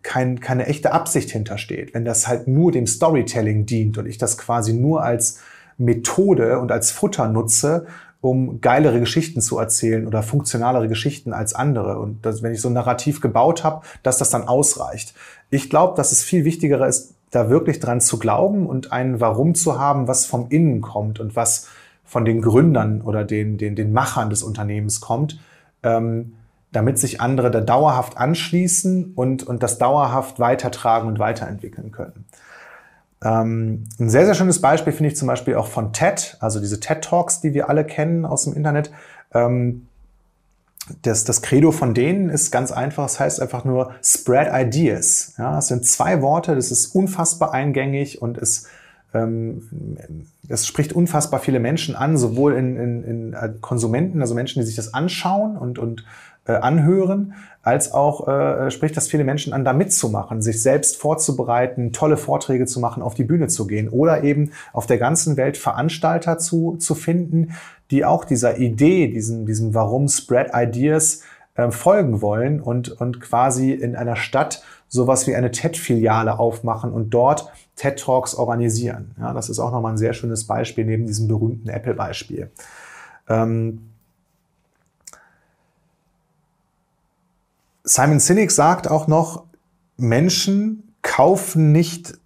kein, 0.04 0.40
keine 0.40 0.68
echte 0.68 0.92
Absicht 0.92 1.32
hintersteht, 1.32 1.94
wenn 1.94 2.06
das 2.06 2.28
halt 2.28 2.48
nur 2.48 2.72
dem 2.72 2.86
Storytelling 2.86 3.66
dient 3.66 3.98
und 3.98 4.06
ich 4.08 4.18
das 4.18 4.38
quasi 4.38 4.74
nur 4.74 5.04
als 5.04 5.40
Methode 5.78 6.60
und 6.60 6.72
als 6.72 6.92
Futter 6.92 7.28
nutze, 7.28 7.86
um 8.22 8.62
geilere 8.62 9.00
Geschichten 9.00 9.42
zu 9.42 9.58
erzählen 9.58 10.08
oder 10.08 10.24
funktionalere 10.24 10.88
Geschichten 10.88 11.34
als 11.34 11.54
andere. 11.54 12.00
Und 12.00 12.26
dass, 12.26 12.42
wenn 12.42 12.54
ich 12.54 12.62
so 12.62 12.70
ein 12.70 12.74
Narrativ 12.74 13.22
gebaut 13.22 13.64
habe, 13.64 13.86
dass 14.04 14.18
das 14.18 14.30
dann 14.30 14.48
ausreicht. 14.48 15.14
Ich 15.50 15.70
glaube, 15.70 15.96
dass 15.96 16.12
es 16.12 16.24
viel 16.24 16.44
wichtiger 16.44 16.86
ist, 16.88 17.14
da 17.30 17.50
wirklich 17.50 17.80
dran 17.80 18.02
zu 18.02 18.18
glauben 18.20 18.66
und 18.66 18.92
ein 18.92 19.20
Warum 19.20 19.54
zu 19.54 19.80
haben, 19.80 20.08
was 20.08 20.26
vom 20.26 20.48
Innen 20.50 20.82
kommt 20.82 21.20
und 21.20 21.36
was 21.36 21.68
von 22.04 22.26
den 22.26 22.42
Gründern 22.42 23.02
oder 23.02 23.24
den, 23.24 23.58
den, 23.58 23.76
den 23.76 23.92
Machern 23.92 24.30
des 24.30 24.44
Unternehmens 24.44 25.02
kommt, 25.02 25.40
ähm, 25.84 26.34
damit 26.72 26.98
sich 26.98 27.22
andere 27.22 27.52
da 27.52 27.62
dauerhaft 27.62 28.18
anschließen 28.18 29.14
und, 29.14 29.44
und 29.44 29.62
das 29.62 29.78
dauerhaft 29.78 30.40
weitertragen 30.40 31.08
und 31.08 31.20
weiterentwickeln 31.20 31.92
können. 31.92 32.26
Ähm, 33.24 33.86
ein 34.00 34.10
sehr, 34.10 34.26
sehr 34.26 34.36
schönes 34.36 34.62
Beispiel 34.62 34.94
finde 34.94 35.12
ich 35.12 35.18
zum 35.18 35.28
Beispiel 35.28 35.56
auch 35.56 35.68
von 35.68 35.92
TED, 35.92 36.38
also 36.40 36.60
diese 36.60 36.80
TED 36.80 37.04
Talks, 37.04 37.42
die 37.42 37.54
wir 37.54 37.70
alle 37.70 37.84
kennen 37.84 38.26
aus 38.26 38.44
dem 38.44 38.54
Internet. 38.54 38.92
Ähm, 39.34 39.88
das, 41.02 41.24
das 41.24 41.42
Credo 41.42 41.72
von 41.72 41.94
denen 41.94 42.30
ist 42.30 42.52
ganz 42.52 42.72
einfach, 42.72 43.06
es 43.06 43.14
das 43.14 43.20
heißt 43.20 43.42
einfach 43.42 43.66
nur 43.66 43.92
Spread 44.02 44.50
Ideas. 44.54 45.34
Ja, 45.38 45.58
es 45.58 45.68
sind 45.68 45.86
zwei 45.86 46.22
Worte, 46.22 46.56
das 46.56 46.72
ist 46.72 46.88
unfassbar 46.88 47.54
eingängig 47.54 48.22
und 48.22 48.38
es, 48.38 48.68
ähm, 49.14 49.68
es 50.48 50.66
spricht 50.66 50.94
unfassbar 50.94 51.40
viele 51.40 51.60
Menschen 51.60 51.96
an, 51.96 52.18
sowohl 52.18 52.54
in, 52.54 52.78
in, 52.78 53.04
in 53.04 53.34
äh, 53.34 53.54
Konsumenten, 53.60 54.22
also 54.22 54.34
Menschen, 54.34 54.62
die 54.62 54.66
sich 54.66 54.76
das 54.76 54.94
anschauen 54.94 55.58
und, 55.58 55.78
und 55.78 56.06
äh, 56.48 56.54
anhören, 56.54 57.34
als 57.62 57.94
auch 57.94 58.28
äh, 58.28 58.72
spricht 58.72 58.96
das 58.96 59.08
viele 59.08 59.24
Menschen 59.24 59.54
an, 59.54 59.66
da 59.66 59.74
mitzumachen, 59.74 60.42
sich 60.42 60.62
selbst 60.62 60.98
vorzubereiten, 60.98 61.92
tolle 61.92 62.18
Vorträge 62.18 62.66
zu 62.66 62.80
machen, 62.80 63.04
auf 63.04 63.14
die 63.14 63.26
Bühne 63.26 63.48
zu 63.48 63.68
gehen 63.68 63.90
oder 63.90 64.24
eben 64.24 64.52
auf 64.72 64.86
der 64.86 64.98
ganzen 64.98 65.36
Welt 65.38 65.58
Veranstalter 65.58 66.38
zu, 66.38 66.78
zu 66.78 66.96
finden, 66.96 67.54
die 67.92 68.06
auch 68.06 68.26
dieser 68.26 68.58
Idee, 68.58 69.08
diesem, 69.08 69.46
diesem 69.46 69.74
Warum 69.74 70.08
Spread 70.08 70.52
Ideas 70.54 71.22
äh, 71.56 71.72
folgen 71.72 72.22
wollen 72.22 72.62
und, 72.62 72.90
und 72.90 73.20
quasi 73.20 73.72
in 73.72 73.96
einer 73.96 74.16
Stadt 74.16 74.64
sowas 74.88 75.28
wie 75.28 75.36
eine 75.36 75.52
TED-Filiale 75.52 76.40
aufmachen 76.40 76.92
und 76.92 77.10
dort 77.10 77.52
TED 77.76 78.00
Talks 78.00 78.36
organisieren. 78.36 79.16
Ja, 79.20 79.34
das 79.34 79.50
ist 79.50 79.60
auch 79.60 79.72
nochmal 79.72 79.94
ein 79.94 79.98
sehr 79.98 80.14
schönes 80.14 80.48
Beispiel 80.48 80.86
neben 80.86 81.06
diesem 81.06 81.28
berühmten 81.28 81.68
Apple-Beispiel. 81.68 82.52
Ähm, 83.28 83.90
Simon 87.90 88.20
Sinek 88.20 88.52
sagt 88.52 88.90
auch 88.90 89.08
noch, 89.08 89.46
Menschen 89.96 90.92
kaufen 91.02 91.72
nicht, 91.72 92.20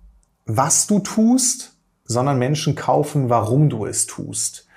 was 0.48 0.88
du 0.88 0.98
tust, 0.98 1.78
sondern 2.04 2.40
Menschen 2.40 2.74
kaufen, 2.74 3.30
warum 3.30 3.70
du 3.70 3.86
es 3.86 4.08
tust. 4.08 4.68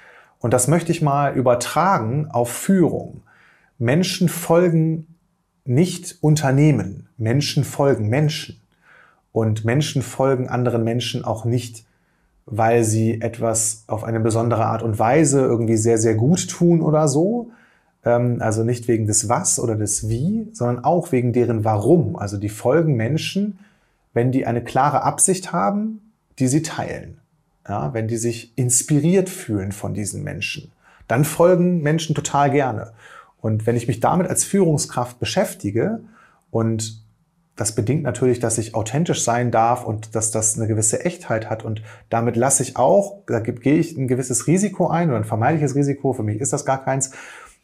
Und 0.40 0.52
das 0.52 0.68
möchte 0.68 0.92
ich 0.92 1.00
mal 1.00 1.34
übertragen 1.34 2.28
auf 2.30 2.50
Führung. 2.52 3.22
Menschen 3.78 4.28
folgen 4.28 5.16
nicht 5.64 6.18
Unternehmen. 6.20 7.08
Menschen 7.16 7.64
folgen 7.64 8.10
Menschen. 8.10 8.60
Und 9.32 9.64
Menschen 9.64 10.02
folgen 10.02 10.50
anderen 10.50 10.84
Menschen 10.84 11.24
auch 11.24 11.46
nicht, 11.46 11.86
weil 12.44 12.84
sie 12.84 13.22
etwas 13.22 13.84
auf 13.86 14.04
eine 14.04 14.20
besondere 14.20 14.66
Art 14.66 14.82
und 14.82 14.98
Weise 14.98 15.40
irgendwie 15.40 15.78
sehr, 15.78 15.96
sehr 15.96 16.14
gut 16.14 16.46
tun 16.50 16.82
oder 16.82 17.08
so. 17.08 17.52
Ähm, 18.04 18.38
also 18.40 18.64
nicht 18.64 18.88
wegen 18.88 19.06
des 19.06 19.28
Was 19.28 19.58
oder 19.58 19.76
des 19.76 20.08
Wie, 20.08 20.48
sondern 20.52 20.84
auch 20.84 21.12
wegen 21.12 21.32
deren 21.32 21.64
Warum. 21.64 22.16
Also 22.16 22.36
die 22.36 22.48
folgen 22.48 22.96
Menschen, 22.96 23.58
wenn 24.12 24.32
die 24.32 24.46
eine 24.46 24.62
klare 24.62 25.02
Absicht 25.02 25.52
haben, 25.52 26.12
die 26.38 26.48
sie 26.48 26.62
teilen. 26.62 27.18
Ja, 27.66 27.94
wenn 27.94 28.08
die 28.08 28.18
sich 28.18 28.52
inspiriert 28.58 29.30
fühlen 29.30 29.72
von 29.72 29.94
diesen 29.94 30.22
Menschen, 30.22 30.72
dann 31.08 31.24
folgen 31.24 31.80
Menschen 31.80 32.14
total 32.14 32.50
gerne. 32.50 32.92
Und 33.40 33.66
wenn 33.66 33.76
ich 33.76 33.88
mich 33.88 34.00
damit 34.00 34.26
als 34.26 34.44
Führungskraft 34.44 35.18
beschäftige 35.18 36.00
und 36.50 37.04
das 37.56 37.74
bedingt 37.74 38.02
natürlich, 38.02 38.40
dass 38.40 38.58
ich 38.58 38.74
authentisch 38.74 39.22
sein 39.22 39.50
darf 39.50 39.84
und 39.84 40.14
dass 40.16 40.30
das 40.30 40.58
eine 40.58 40.66
gewisse 40.66 41.04
Echtheit 41.04 41.48
hat. 41.50 41.64
Und 41.64 41.82
damit 42.10 42.36
lasse 42.36 42.64
ich 42.64 42.76
auch, 42.76 43.22
da 43.26 43.38
gehe 43.38 43.78
ich 43.78 43.96
ein 43.96 44.08
gewisses 44.08 44.48
Risiko 44.48 44.88
ein 44.88 45.08
oder 45.08 45.18
ein 45.18 45.24
vermeintliches 45.24 45.76
Risiko, 45.76 46.12
für 46.12 46.24
mich 46.24 46.40
ist 46.40 46.52
das 46.52 46.64
gar 46.64 46.84
keins. 46.84 47.12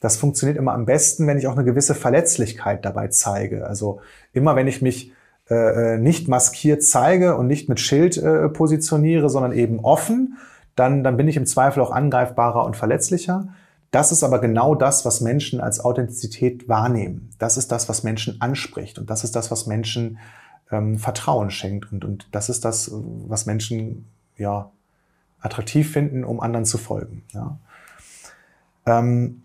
Das 0.00 0.16
funktioniert 0.16 0.58
immer 0.58 0.72
am 0.72 0.86
besten, 0.86 1.26
wenn 1.26 1.38
ich 1.38 1.46
auch 1.46 1.52
eine 1.56 1.64
gewisse 1.64 1.94
Verletzlichkeit 1.94 2.84
dabei 2.84 3.08
zeige. 3.08 3.66
Also 3.66 4.00
immer 4.32 4.56
wenn 4.56 4.66
ich 4.66 4.82
mich 4.82 5.12
äh, 5.48 5.94
äh 5.94 5.98
nicht 5.98 6.26
maskiert 6.26 6.82
zeige 6.82 7.36
und 7.36 7.46
nicht 7.46 7.68
mit 7.68 7.80
Schild 7.80 8.16
äh, 8.16 8.48
positioniere, 8.48 9.28
sondern 9.28 9.52
eben 9.52 9.80
offen, 9.80 10.38
dann, 10.74 11.04
dann 11.04 11.16
bin 11.16 11.28
ich 11.28 11.36
im 11.36 11.46
Zweifel 11.46 11.82
auch 11.82 11.90
angreifbarer 11.90 12.64
und 12.64 12.76
verletzlicher. 12.76 13.48
Das 13.90 14.12
ist 14.12 14.22
aber 14.22 14.38
genau 14.38 14.74
das, 14.74 15.04
was 15.04 15.20
Menschen 15.20 15.60
als 15.60 15.80
Authentizität 15.84 16.68
wahrnehmen. 16.68 17.30
Das 17.38 17.56
ist 17.56 17.72
das, 17.72 17.88
was 17.88 18.02
Menschen 18.02 18.40
anspricht 18.40 18.98
und 18.98 19.10
das 19.10 19.24
ist 19.24 19.34
das, 19.36 19.50
was 19.50 19.66
Menschen 19.66 20.18
ähm, 20.70 20.98
Vertrauen 20.98 21.50
schenkt 21.50 21.92
und, 21.92 22.04
und 22.04 22.28
das 22.32 22.48
ist 22.48 22.64
das, 22.64 22.90
was 22.92 23.46
Menschen 23.46 24.06
ja 24.36 24.70
attraktiv 25.40 25.92
finden, 25.92 26.24
um 26.24 26.40
anderen 26.40 26.64
zu 26.64 26.78
folgen. 26.78 27.24
Ja. 27.32 27.58
Ähm, 28.86 29.42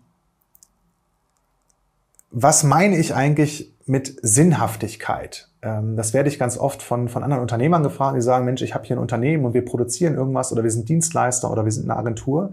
was 2.30 2.64
meine 2.64 2.96
ich 2.96 3.14
eigentlich 3.14 3.72
mit 3.86 4.16
Sinnhaftigkeit? 4.22 5.48
Ähm, 5.62 5.96
das 5.96 6.12
werde 6.14 6.28
ich 6.28 6.38
ganz 6.38 6.58
oft 6.58 6.82
von, 6.82 7.08
von 7.08 7.22
anderen 7.22 7.42
Unternehmern 7.42 7.82
gefragt, 7.82 8.16
die 8.16 8.22
sagen, 8.22 8.44
Mensch, 8.44 8.62
ich 8.62 8.74
habe 8.74 8.84
hier 8.84 8.96
ein 8.96 9.00
Unternehmen 9.00 9.44
und 9.44 9.54
wir 9.54 9.64
produzieren 9.64 10.14
irgendwas 10.14 10.52
oder 10.52 10.62
wir 10.62 10.70
sind 10.70 10.88
Dienstleister 10.88 11.50
oder 11.50 11.64
wir 11.64 11.72
sind 11.72 11.90
eine 11.90 11.98
Agentur. 11.98 12.52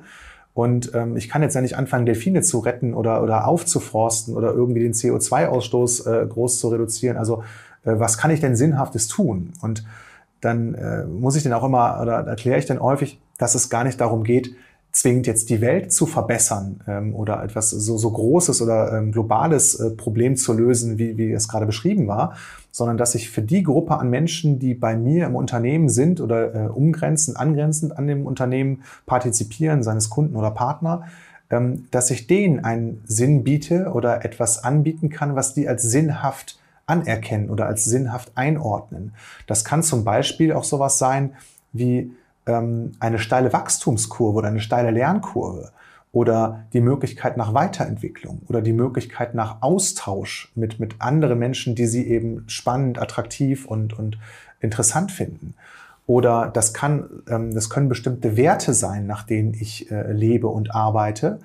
Und 0.53 0.93
ähm, 0.93 1.17
ich 1.17 1.29
kann 1.29 1.41
jetzt 1.41 1.55
ja 1.55 1.61
nicht 1.61 1.77
anfangen, 1.77 2.05
Delfine 2.05 2.43
zu 2.43 2.59
retten 2.59 2.93
oder, 2.93 3.23
oder 3.23 3.47
aufzuforsten 3.47 4.35
oder 4.35 4.53
irgendwie 4.53 4.81
den 4.81 4.93
CO2-Ausstoß 4.93 6.23
äh, 6.23 6.27
groß 6.27 6.59
zu 6.59 6.67
reduzieren. 6.69 7.17
Also 7.17 7.43
äh, 7.83 7.93
was 7.97 8.17
kann 8.17 8.29
ich 8.29 8.39
denn 8.39 8.55
Sinnhaftes 8.55 9.07
tun? 9.07 9.53
Und 9.61 9.83
dann 10.41 10.75
äh, 10.75 11.05
muss 11.05 11.35
ich 11.35 11.43
dann 11.43 11.53
auch 11.53 11.63
immer, 11.63 11.99
oder 12.01 12.27
erkläre 12.27 12.59
ich 12.59 12.65
dann 12.65 12.79
häufig, 12.79 13.19
dass 13.37 13.55
es 13.55 13.69
gar 13.69 13.83
nicht 13.83 13.99
darum 13.99 14.23
geht, 14.23 14.55
zwingend 14.93 15.25
jetzt 15.25 15.49
die 15.49 15.59
Welt 15.59 15.91
zu 15.91 16.05
verbessern 16.05 16.79
ähm, 16.87 17.15
oder 17.15 17.43
etwas 17.43 17.71
so, 17.71 17.97
so 17.97 18.11
großes 18.11 18.61
oder 18.61 18.93
ähm, 18.93 19.11
globales 19.11 19.75
äh, 19.75 19.89
Problem 19.89 20.35
zu 20.35 20.53
lösen, 20.53 20.99
wie, 20.99 21.17
wie 21.17 21.31
es 21.31 21.47
gerade 21.47 21.65
beschrieben 21.65 22.07
war, 22.07 22.35
sondern 22.71 22.97
dass 22.97 23.15
ich 23.15 23.31
für 23.31 23.41
die 23.41 23.63
Gruppe 23.63 23.97
an 23.97 24.11
Menschen, 24.11 24.59
die 24.59 24.75
bei 24.75 24.95
mir 24.95 25.25
im 25.25 25.35
Unternehmen 25.35 25.89
sind 25.89 26.21
oder 26.21 26.55
äh, 26.55 26.67
umgrenzend, 26.67 27.37
angrenzend 27.37 27.97
an 27.97 28.05
dem 28.05 28.27
Unternehmen 28.27 28.83
partizipieren, 29.07 29.81
seines 29.81 30.11
Kunden 30.11 30.35
oder 30.35 30.51
Partner, 30.51 31.05
ähm, 31.49 31.87
dass 31.89 32.11
ich 32.11 32.27
denen 32.27 32.63
einen 32.63 33.01
Sinn 33.05 33.43
biete 33.43 33.91
oder 33.93 34.23
etwas 34.23 34.63
anbieten 34.63 35.09
kann, 35.09 35.35
was 35.35 35.55
die 35.55 35.67
als 35.67 35.81
sinnhaft 35.81 36.59
anerkennen 36.85 37.49
oder 37.49 37.65
als 37.65 37.83
sinnhaft 37.85 38.31
einordnen. 38.35 39.13
Das 39.47 39.65
kann 39.65 39.81
zum 39.81 40.03
Beispiel 40.03 40.53
auch 40.53 40.63
sowas 40.63 40.99
sein 40.99 41.33
wie 41.71 42.11
ähm, 42.45 42.93
eine 42.99 43.19
steile 43.19 43.53
Wachstumskurve 43.53 44.37
oder 44.37 44.47
eine 44.47 44.61
steile 44.61 44.91
Lernkurve 44.91 45.71
oder 46.11 46.65
die 46.73 46.81
Möglichkeit 46.81 47.37
nach 47.37 47.53
Weiterentwicklung 47.53 48.41
oder 48.47 48.61
die 48.61 48.73
Möglichkeit 48.73 49.33
nach 49.33 49.61
Austausch 49.61 50.51
mit, 50.55 50.79
mit 50.79 50.95
anderen 50.99 51.39
Menschen, 51.39 51.75
die 51.75 51.87
sie 51.87 52.07
eben 52.07 52.43
spannend, 52.47 53.01
attraktiv 53.01 53.65
und, 53.65 53.97
und 53.97 54.17
interessant 54.61 55.11
finden. 55.11 55.55
Oder 56.05 56.51
das 56.53 56.73
kann, 56.73 57.09
ähm, 57.29 57.53
das 57.53 57.69
können 57.69 57.89
bestimmte 57.89 58.37
Werte 58.37 58.73
sein, 58.73 59.07
nach 59.07 59.23
denen 59.23 59.53
ich 59.53 59.89
äh, 59.91 60.11
lebe 60.11 60.47
und 60.47 60.75
arbeite. 60.75 61.39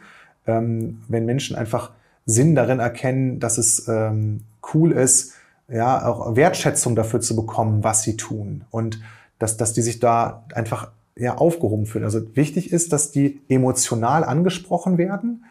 Ähm, 0.46 1.02
wenn 1.08 1.24
Menschen 1.24 1.56
einfach 1.56 1.92
Sinn 2.26 2.54
darin 2.54 2.80
erkennen, 2.80 3.40
dass 3.40 3.56
es 3.56 3.88
ähm, 3.88 4.40
cool 4.74 4.92
ist, 4.92 5.34
ja, 5.68 6.06
auch 6.06 6.34
Wertschätzung 6.34 6.96
dafür 6.96 7.20
zu 7.20 7.36
bekommen, 7.36 7.84
was 7.84 8.02
sie 8.02 8.16
tun. 8.16 8.64
Und 8.70 9.00
dass, 9.38 9.57
dass 9.57 9.73
die 9.73 9.83
sich 9.83 10.00
da 10.00 10.45
einfach 10.54 10.90
ja, 11.16 11.37
aufgehoben 11.37 11.87
fühlen. 11.87 12.04
Also 12.04 12.37
wichtig 12.37 12.73
ist, 12.73 12.92
dass 12.92 13.11
die 13.11 13.40
emotional 13.49 14.25
angesprochen 14.25 14.99
werden, 14.99 15.45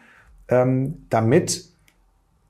ähm, 0.48 1.02
damit 1.10 1.68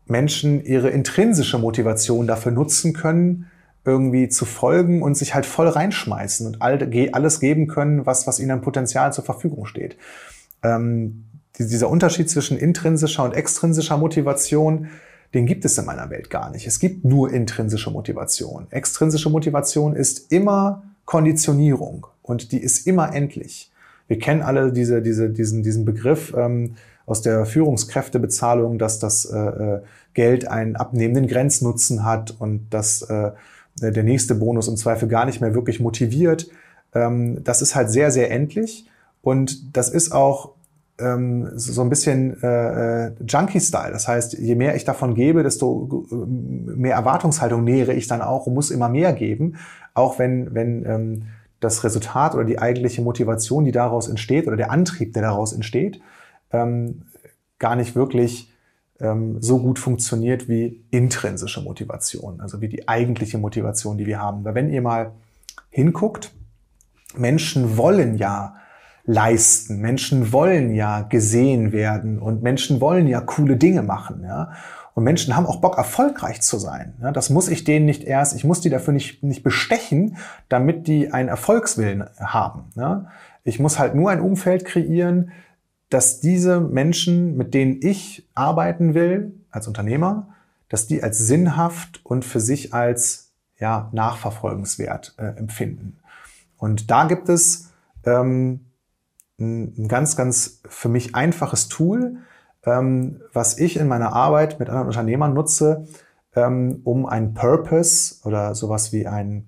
Menschen 0.07 0.64
ihre 0.64 0.88
intrinsische 0.90 1.59
Motivation 1.59 2.26
dafür 2.26 2.52
nutzen 2.52 2.92
können, 2.92 3.47
irgendwie 3.85 4.28
zu 4.28 4.45
folgen 4.45 5.02
und 5.02 5.16
sich 5.16 5.35
halt 5.35 5.47
voll 5.47 5.68
reinschmeißen 5.68 6.47
und 6.47 6.62
all, 6.62 6.90
alles 7.12 7.40
geben 7.40 7.68
können, 7.68 8.07
was, 8.07 8.26
was 8.26 8.38
ihnen 8.38 8.50
an 8.50 8.61
Potenzial 8.61 9.12
zur 9.12 9.25
Verfügung 9.25 9.66
steht. 9.66 9.97
Ähm, 10.62 11.25
dieser 11.59 11.88
Unterschied 11.88 12.30
zwischen 12.30 12.57
intrinsischer 12.57 13.25
und 13.25 13.35
extrinsischer 13.35 13.97
Motivation, 13.97 14.88
den 15.35 15.47
gibt 15.47 15.64
es 15.64 15.76
in 15.76 15.85
meiner 15.85 16.11
Welt 16.11 16.30
gar 16.30 16.50
nicht. 16.50 16.66
Es 16.66 16.78
gibt 16.78 17.04
nur 17.04 17.33
intrinsische 17.33 17.90
Motivation. 17.90 18.66
Extrinsische 18.71 19.30
Motivation 19.30 19.95
ist 19.95 20.33
immer 20.33 20.85
Konditionierung 21.08 22.06
und 22.20 22.52
die 22.52 22.58
ist 22.58 22.86
immer 22.86 23.14
endlich. 23.14 23.72
Wir 24.08 24.18
kennen 24.18 24.42
alle 24.42 24.72
diese, 24.72 25.00
diese, 25.00 25.30
diesen, 25.30 25.62
diesen 25.62 25.86
Begriff 25.86 26.34
ähm, 26.36 26.74
aus 27.06 27.22
der 27.22 27.46
Führungskräftebezahlung, 27.46 28.76
dass 28.78 28.98
das 28.98 29.24
äh, 29.24 29.38
äh, 29.38 29.80
Geld 30.12 30.46
einen 30.46 30.76
abnehmenden 30.76 31.26
Grenznutzen 31.26 32.04
hat 32.04 32.36
und 32.38 32.68
dass 32.68 33.00
äh, 33.00 33.30
der 33.80 34.02
nächste 34.02 34.34
Bonus 34.34 34.68
im 34.68 34.76
Zweifel 34.76 35.08
gar 35.08 35.24
nicht 35.24 35.40
mehr 35.40 35.54
wirklich 35.54 35.80
motiviert. 35.80 36.50
Ähm, 36.92 37.42
das 37.42 37.62
ist 37.62 37.74
halt 37.74 37.90
sehr, 37.90 38.10
sehr 38.10 38.30
endlich 38.30 38.86
und 39.22 39.74
das 39.78 39.88
ist 39.88 40.12
auch 40.12 40.50
ähm, 40.98 41.50
so 41.54 41.82
ein 41.82 41.88
bisschen 41.88 42.42
äh, 42.42 43.06
äh, 43.06 43.12
Junkie-Style. 43.26 43.92
Das 43.92 44.08
heißt, 44.08 44.34
je 44.34 44.54
mehr 44.54 44.74
ich 44.74 44.84
davon 44.84 45.14
gebe, 45.14 45.42
desto 45.42 46.06
äh, 46.10 46.14
mehr 46.14 46.94
Erwartungshaltung 46.94 47.64
nähere 47.64 47.92
ich 47.92 48.06
dann 48.08 48.22
auch 48.22 48.46
und 48.46 48.54
muss 48.54 48.70
immer 48.70 48.88
mehr 48.88 49.12
geben, 49.12 49.56
auch 49.94 50.18
wenn, 50.18 50.54
wenn 50.54 50.84
ähm, 50.84 51.22
das 51.60 51.84
Resultat 51.84 52.34
oder 52.34 52.44
die 52.44 52.58
eigentliche 52.58 53.02
Motivation, 53.02 53.64
die 53.64 53.72
daraus 53.72 54.08
entsteht 54.08 54.46
oder 54.46 54.56
der 54.56 54.70
Antrieb, 54.70 55.12
der 55.12 55.22
daraus 55.22 55.52
entsteht, 55.52 56.00
ähm, 56.52 57.02
gar 57.58 57.76
nicht 57.76 57.94
wirklich 57.94 58.52
ähm, 59.00 59.40
so 59.40 59.58
gut 59.58 59.78
funktioniert 59.78 60.48
wie 60.48 60.84
intrinsische 60.90 61.60
Motivation, 61.62 62.40
also 62.40 62.60
wie 62.60 62.68
die 62.68 62.88
eigentliche 62.88 63.38
Motivation, 63.38 63.98
die 63.98 64.06
wir 64.06 64.20
haben. 64.20 64.44
Weil 64.44 64.54
wenn 64.54 64.70
ihr 64.70 64.82
mal 64.82 65.12
hinguckt, 65.70 66.32
Menschen 67.16 67.76
wollen 67.76 68.16
ja 68.16 68.56
leisten. 69.08 69.80
Menschen 69.80 70.32
wollen 70.32 70.74
ja 70.74 71.00
gesehen 71.00 71.72
werden 71.72 72.18
und 72.18 72.42
Menschen 72.42 72.82
wollen 72.82 73.08
ja 73.08 73.22
coole 73.22 73.56
Dinge 73.56 73.82
machen. 73.82 74.22
Ja? 74.22 74.52
Und 74.92 75.02
Menschen 75.02 75.34
haben 75.34 75.46
auch 75.46 75.62
Bock, 75.62 75.78
erfolgreich 75.78 76.42
zu 76.42 76.58
sein. 76.58 76.94
Ja? 77.00 77.10
Das 77.10 77.30
muss 77.30 77.48
ich 77.48 77.64
denen 77.64 77.86
nicht 77.86 78.04
erst, 78.04 78.36
ich 78.36 78.44
muss 78.44 78.60
die 78.60 78.68
dafür 78.68 78.92
nicht, 78.92 79.22
nicht 79.22 79.42
bestechen, 79.42 80.18
damit 80.50 80.86
die 80.86 81.10
einen 81.10 81.30
Erfolgswillen 81.30 82.04
haben. 82.20 82.66
Ja? 82.76 83.06
Ich 83.44 83.58
muss 83.58 83.78
halt 83.78 83.94
nur 83.94 84.10
ein 84.10 84.20
Umfeld 84.20 84.66
kreieren, 84.66 85.32
dass 85.88 86.20
diese 86.20 86.60
Menschen, 86.60 87.34
mit 87.38 87.54
denen 87.54 87.80
ich 87.80 88.28
arbeiten 88.34 88.92
will, 88.92 89.32
als 89.50 89.66
Unternehmer, 89.66 90.28
dass 90.68 90.86
die 90.86 91.02
als 91.02 91.16
sinnhaft 91.16 92.04
und 92.04 92.26
für 92.26 92.40
sich 92.40 92.74
als 92.74 93.32
ja, 93.58 93.88
nachverfolgenswert 93.92 95.14
äh, 95.16 95.28
empfinden. 95.38 95.98
Und 96.58 96.90
da 96.90 97.04
gibt 97.04 97.30
es 97.30 97.70
ähm, 98.04 98.67
ein 99.38 99.88
ganz, 99.88 100.16
ganz 100.16 100.61
für 100.68 100.88
mich 100.88 101.14
einfaches 101.14 101.68
Tool, 101.68 102.16
ähm, 102.64 103.21
was 103.33 103.59
ich 103.59 103.76
in 103.76 103.88
meiner 103.88 104.12
Arbeit 104.12 104.59
mit 104.59 104.68
anderen 104.68 104.88
Unternehmern 104.88 105.35
nutze, 105.35 105.87
ähm, 106.35 106.80
um 106.85 107.07
einen 107.07 107.35
Purpose 107.35 108.16
oder 108.25 108.54
sowas 108.54 108.92
wie 108.92 109.07
einen 109.07 109.47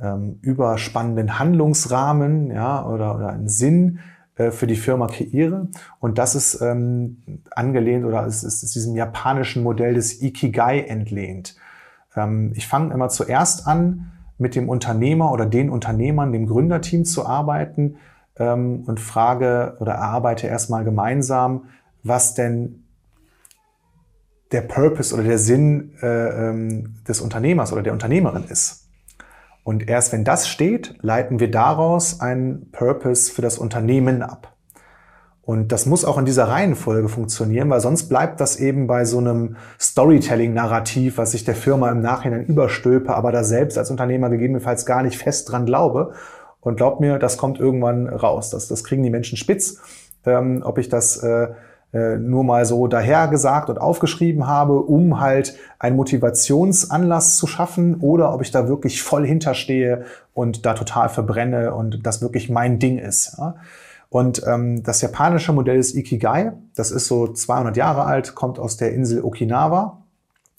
ähm, 0.00 0.38
überspannenden 0.42 1.38
Handlungsrahmen 1.38 2.50
ja, 2.50 2.86
oder, 2.86 3.14
oder 3.16 3.30
einen 3.30 3.48
Sinn 3.48 4.00
äh, 4.36 4.50
für 4.50 4.66
die 4.66 4.76
Firma 4.76 5.06
kreiere. 5.06 5.68
Und 5.98 6.18
das 6.18 6.34
ist 6.34 6.60
ähm, 6.60 7.42
angelehnt 7.50 8.04
oder 8.04 8.26
es 8.26 8.44
ist, 8.44 8.62
ist 8.62 8.74
diesem 8.74 8.94
japanischen 8.94 9.62
Modell 9.62 9.94
des 9.94 10.20
Ikigai 10.22 10.80
entlehnt. 10.80 11.56
Ähm, 12.14 12.52
ich 12.54 12.68
fange 12.68 12.92
immer 12.92 13.08
zuerst 13.08 13.66
an, 13.66 14.12
mit 14.38 14.54
dem 14.54 14.68
Unternehmer 14.68 15.32
oder 15.32 15.46
den 15.46 15.70
Unternehmern, 15.70 16.32
dem 16.32 16.46
Gründerteam 16.46 17.06
zu 17.06 17.24
arbeiten, 17.24 17.96
ähm, 18.38 18.84
und 18.86 19.00
frage 19.00 19.76
oder 19.80 19.92
erarbeite 19.92 20.46
erstmal 20.46 20.84
gemeinsam, 20.84 21.64
was 22.02 22.34
denn 22.34 22.84
der 24.52 24.62
Purpose 24.62 25.12
oder 25.14 25.24
der 25.24 25.38
Sinn 25.38 25.94
äh, 26.02 26.06
ähm, 26.06 26.96
des 27.06 27.20
Unternehmers 27.20 27.72
oder 27.72 27.82
der 27.82 27.92
Unternehmerin 27.92 28.44
ist. 28.44 28.88
Und 29.64 29.88
erst 29.88 30.12
wenn 30.12 30.22
das 30.22 30.48
steht, 30.48 30.94
leiten 31.02 31.40
wir 31.40 31.50
daraus 31.50 32.20
einen 32.20 32.70
Purpose 32.70 33.32
für 33.32 33.42
das 33.42 33.58
Unternehmen 33.58 34.22
ab. 34.22 34.56
Und 35.42 35.70
das 35.70 35.86
muss 35.86 36.04
auch 36.04 36.18
in 36.18 36.24
dieser 36.24 36.48
Reihenfolge 36.48 37.08
funktionieren, 37.08 37.70
weil 37.70 37.80
sonst 37.80 38.08
bleibt 38.08 38.40
das 38.40 38.56
eben 38.56 38.88
bei 38.88 39.04
so 39.04 39.18
einem 39.18 39.56
Storytelling-Narrativ, 39.80 41.18
was 41.18 41.34
ich 41.34 41.44
der 41.44 41.54
Firma 41.54 41.90
im 41.90 42.00
Nachhinein 42.00 42.44
überstülpe, 42.46 43.14
aber 43.14 43.30
da 43.30 43.44
selbst 43.44 43.78
als 43.78 43.90
Unternehmer 43.90 44.28
gegebenenfalls 44.28 44.86
gar 44.86 45.04
nicht 45.04 45.18
fest 45.18 45.50
dran 45.50 45.64
glaube. 45.64 46.14
Und 46.66 46.74
glaubt 46.74 46.98
mir, 46.98 47.20
das 47.20 47.36
kommt 47.36 47.60
irgendwann 47.60 48.08
raus. 48.08 48.50
Das, 48.50 48.66
das 48.66 48.82
kriegen 48.82 49.04
die 49.04 49.10
Menschen 49.10 49.38
spitz. 49.38 49.80
Ähm, 50.24 50.62
ob 50.64 50.78
ich 50.78 50.88
das 50.88 51.16
äh, 51.18 51.46
äh, 51.92 52.16
nur 52.16 52.42
mal 52.42 52.64
so 52.66 52.88
dahergesagt 52.88 53.70
und 53.70 53.78
aufgeschrieben 53.78 54.48
habe, 54.48 54.80
um 54.80 55.20
halt 55.20 55.56
einen 55.78 55.94
Motivationsanlass 55.94 57.36
zu 57.36 57.46
schaffen 57.46 58.00
oder 58.00 58.34
ob 58.34 58.42
ich 58.42 58.50
da 58.50 58.66
wirklich 58.66 59.00
voll 59.00 59.24
hinterstehe 59.24 60.06
und 60.34 60.66
da 60.66 60.74
total 60.74 61.08
verbrenne 61.08 61.72
und 61.72 62.04
das 62.04 62.20
wirklich 62.20 62.50
mein 62.50 62.80
Ding 62.80 62.98
ist. 62.98 63.36
Ja. 63.38 63.54
Und 64.08 64.42
ähm, 64.44 64.82
das 64.82 65.02
japanische 65.02 65.52
Modell 65.52 65.78
ist 65.78 65.94
Ikigai. 65.94 66.52
Das 66.74 66.90
ist 66.90 67.06
so 67.06 67.28
200 67.28 67.76
Jahre 67.76 68.06
alt, 68.06 68.34
kommt 68.34 68.58
aus 68.58 68.76
der 68.76 68.92
Insel 68.92 69.22
Okinawa. 69.22 70.02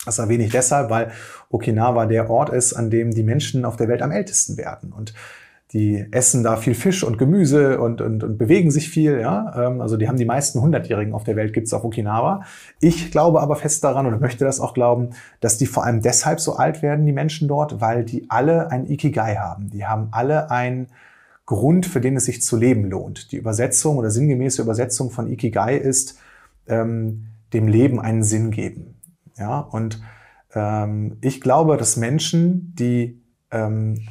Das 0.06 0.20
erwähne 0.20 0.46
ich 0.46 0.52
deshalb, 0.52 0.90
weil 0.90 1.12
Okinawa 1.50 2.06
der 2.06 2.30
Ort 2.30 2.50
ist, 2.50 2.72
an 2.72 2.90
dem 2.90 3.12
die 3.12 3.24
Menschen 3.24 3.66
auf 3.66 3.76
der 3.76 3.90
Welt 3.90 4.02
am 4.02 4.12
ältesten 4.12 4.56
werden. 4.56 4.94
Und 4.94 5.14
die 5.74 6.06
essen 6.12 6.44
da 6.44 6.56
viel 6.56 6.76
Fisch 6.76 7.04
und 7.04 7.18
Gemüse 7.18 7.82
und, 7.82 8.00
und, 8.00 8.24
und 8.24 8.38
bewegen 8.38 8.72
sich 8.72 8.90
viel. 8.90 9.20
Ja? 9.20 9.68
Ähm, 9.68 9.82
also 9.82 9.98
die 9.98 10.08
haben 10.08 10.18
die 10.18 10.26
meisten 10.26 10.62
Hundertjährigen 10.62 11.14
auf 11.14 11.26
der 11.26 11.36
Welt, 11.36 11.54
gibt's 11.54 11.74
auf 11.74 11.84
Okinawa. 11.84 12.44
Ich 12.80 13.12
glaube 13.12 13.42
aber 13.42 13.58
fest 13.58 13.84
daran 13.84 14.06
oder 14.06 14.18
möchte 14.18 14.46
das 14.46 14.62
auch 14.62 14.74
glauben, 14.74 15.10
dass 15.42 15.58
die 15.58 15.66
vor 15.66 15.84
allem 15.84 16.02
deshalb 16.02 16.40
so 16.40 16.56
alt 16.56 16.82
werden, 16.82 17.06
die 17.06 17.12
Menschen 17.12 17.48
dort, 17.48 17.82
weil 17.82 18.06
die 18.06 18.30
alle 18.30 18.72
ein 18.72 18.90
Ikigai 18.90 19.36
haben. 19.36 19.70
Die 19.70 19.86
haben 19.86 20.08
alle 20.12 20.52
ein 20.52 20.88
Grund, 21.46 21.86
für 21.86 22.02
den 22.02 22.16
es 22.16 22.26
sich 22.26 22.42
zu 22.42 22.56
leben 22.56 22.86
lohnt. 22.86 23.32
Die 23.32 23.38
Übersetzung 23.38 23.98
oder 23.98 24.10
sinngemäße 24.10 24.62
Übersetzung 24.62 25.12
von 25.12 25.28
Ikigai 25.28 25.76
ist, 25.76 26.18
ähm, 26.68 27.28
dem 27.54 27.68
Leben 27.68 28.00
einen 28.00 28.24
Sinn 28.24 28.52
geben. 28.52 28.96
Ja, 29.38 29.60
und 29.60 30.02
ähm, 30.54 31.18
ich 31.22 31.42
glaube, 31.42 31.78
dass 31.78 31.98
Menschen, 31.98 32.74
die 32.76 33.22
ähm, 33.52 34.08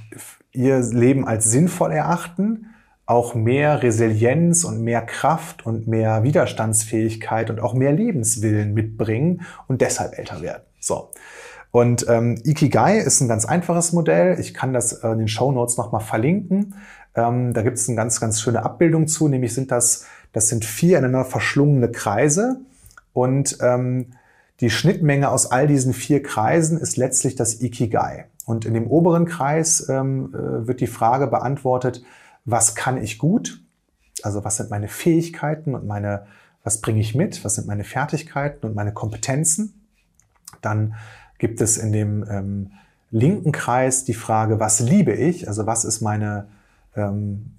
ihr 0.52 0.80
Leben 0.80 1.26
als 1.26 1.50
sinnvoll 1.50 1.92
erachten, 1.92 2.66
auch 3.06 3.34
mehr 3.34 3.82
Resilienz 3.82 4.64
und 4.64 4.82
mehr 4.82 5.02
Kraft 5.02 5.64
und 5.64 5.86
mehr 5.86 6.24
Widerstandsfähigkeit 6.24 7.50
und 7.50 7.60
auch 7.60 7.74
mehr 7.74 7.92
Lebenswillen 7.92 8.74
mitbringen 8.74 9.42
und 9.68 9.80
deshalb 9.80 10.18
älter 10.18 10.42
werden. 10.42 10.62
So. 10.80 11.10
Und 11.70 12.06
ähm, 12.08 12.40
Ikigai 12.42 12.98
ist 12.98 13.20
ein 13.20 13.28
ganz 13.28 13.44
einfaches 13.44 13.92
Modell. 13.92 14.40
Ich 14.40 14.54
kann 14.54 14.72
das 14.72 14.92
äh, 14.92 15.08
in 15.08 15.18
den 15.18 15.28
Show 15.28 15.52
Notes 15.52 15.76
nochmal 15.76 16.00
verlinken. 16.00 16.74
Ähm, 17.14 17.52
da 17.52 17.62
gibt 17.62 17.76
es 17.76 17.88
eine 17.88 17.96
ganz, 17.96 18.18
ganz 18.18 18.40
schöne 18.40 18.64
Abbildung 18.64 19.06
zu. 19.06 19.28
Nämlich 19.28 19.54
sind 19.54 19.70
das, 19.70 20.06
das 20.32 20.48
sind 20.48 20.64
vier 20.64 20.98
ineinander 20.98 21.26
verschlungene 21.26 21.90
Kreise. 21.90 22.60
Und 23.12 23.58
ähm, 23.60 24.12
die 24.60 24.70
Schnittmenge 24.70 25.28
aus 25.28 25.50
all 25.50 25.66
diesen 25.66 25.92
vier 25.92 26.22
Kreisen 26.22 26.78
ist 26.78 26.96
letztlich 26.96 27.36
das 27.36 27.60
Ikigai. 27.60 28.24
Und 28.46 28.64
in 28.64 28.74
dem 28.74 28.86
oberen 28.86 29.26
Kreis 29.26 29.88
ähm, 29.90 30.32
äh, 30.32 30.66
wird 30.66 30.80
die 30.80 30.86
Frage 30.86 31.26
beantwortet, 31.26 32.02
was 32.44 32.76
kann 32.76 32.96
ich 32.96 33.18
gut? 33.18 33.60
Also 34.22 34.44
was 34.44 34.56
sind 34.56 34.70
meine 34.70 34.88
Fähigkeiten 34.88 35.74
und 35.74 35.86
meine, 35.86 36.26
was 36.62 36.80
bringe 36.80 37.00
ich 37.00 37.14
mit? 37.14 37.44
Was 37.44 37.56
sind 37.56 37.66
meine 37.66 37.84
Fertigkeiten 37.84 38.64
und 38.64 38.74
meine 38.74 38.92
Kompetenzen? 38.92 39.88
Dann 40.62 40.94
gibt 41.38 41.60
es 41.60 41.76
in 41.76 41.92
dem 41.92 42.24
ähm, 42.30 42.70
linken 43.10 43.50
Kreis 43.50 44.04
die 44.04 44.14
Frage, 44.14 44.60
was 44.60 44.78
liebe 44.78 45.12
ich? 45.12 45.48
Also 45.48 45.66
was 45.66 45.84
ist 45.84 46.00
meine, 46.00 46.46
ähm, 46.94 47.56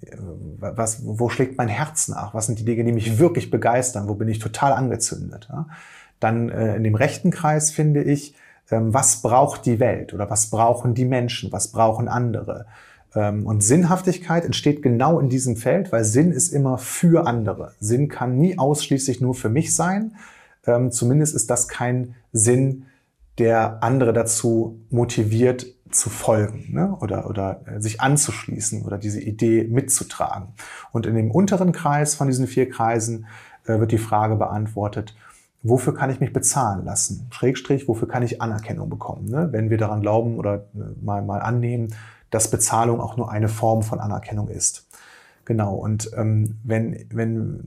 was, 0.58 1.04
wo 1.04 1.28
schlägt 1.28 1.58
mein 1.58 1.68
Herz 1.68 2.08
nach? 2.08 2.32
Was 2.32 2.46
sind 2.46 2.58
die 2.58 2.64
Dinge, 2.64 2.84
die 2.84 2.92
mich 2.92 3.18
wirklich 3.18 3.50
begeistern? 3.50 4.08
Wo 4.08 4.14
bin 4.14 4.28
ich 4.28 4.38
total 4.38 4.72
angezündet? 4.72 5.48
Ja? 5.50 5.66
Dann 6.18 6.48
äh, 6.48 6.76
in 6.76 6.82
dem 6.82 6.94
rechten 6.94 7.30
Kreis 7.30 7.70
finde 7.70 8.02
ich, 8.02 8.34
was 8.70 9.22
braucht 9.22 9.66
die 9.66 9.80
Welt 9.80 10.12
oder 10.14 10.28
was 10.30 10.50
brauchen 10.50 10.94
die 10.94 11.04
Menschen, 11.04 11.52
was 11.52 11.68
brauchen 11.68 12.08
andere. 12.08 12.66
Ähm, 13.14 13.46
und 13.46 13.62
Sinnhaftigkeit 13.62 14.44
entsteht 14.44 14.82
genau 14.82 15.18
in 15.18 15.28
diesem 15.28 15.56
Feld, 15.56 15.92
weil 15.92 16.04
Sinn 16.04 16.32
ist 16.32 16.50
immer 16.50 16.78
für 16.78 17.26
andere. 17.26 17.72
Sinn 17.80 18.08
kann 18.08 18.36
nie 18.36 18.58
ausschließlich 18.58 19.20
nur 19.20 19.34
für 19.34 19.48
mich 19.48 19.74
sein. 19.74 20.16
Ähm, 20.66 20.90
zumindest 20.90 21.34
ist 21.34 21.50
das 21.50 21.68
kein 21.68 22.14
Sinn, 22.32 22.86
der 23.38 23.82
andere 23.82 24.12
dazu 24.12 24.80
motiviert 24.90 25.66
zu 25.90 26.10
folgen 26.10 26.66
ne? 26.72 26.96
oder, 27.00 27.30
oder 27.30 27.62
äh, 27.66 27.80
sich 27.80 28.00
anzuschließen 28.00 28.82
oder 28.82 28.98
diese 28.98 29.20
Idee 29.20 29.64
mitzutragen. 29.64 30.48
Und 30.92 31.06
in 31.06 31.14
dem 31.14 31.30
unteren 31.30 31.72
Kreis 31.72 32.14
von 32.14 32.28
diesen 32.28 32.46
vier 32.46 32.68
Kreisen 32.68 33.26
äh, 33.64 33.78
wird 33.78 33.92
die 33.92 33.98
Frage 33.98 34.36
beantwortet, 34.36 35.14
wofür 35.68 35.94
kann 35.94 36.10
ich 36.10 36.20
mich 36.20 36.32
bezahlen 36.32 36.84
lassen? 36.84 37.26
Schrägstrich, 37.30 37.88
wofür 37.88 38.08
kann 38.08 38.22
ich 38.22 38.40
Anerkennung 38.40 38.88
bekommen? 38.88 39.26
Ne? 39.26 39.48
Wenn 39.52 39.70
wir 39.70 39.78
daran 39.78 40.00
glauben 40.00 40.38
oder 40.38 40.66
äh, 40.74 41.02
mal, 41.02 41.22
mal 41.22 41.40
annehmen, 41.40 41.88
dass 42.30 42.50
Bezahlung 42.50 43.00
auch 43.00 43.16
nur 43.16 43.30
eine 43.30 43.48
Form 43.48 43.82
von 43.82 44.00
Anerkennung 44.00 44.48
ist. 44.48 44.86
Genau, 45.44 45.74
und 45.74 46.10
ähm, 46.14 46.58
wenn, 46.62 47.06
wenn, 47.10 47.64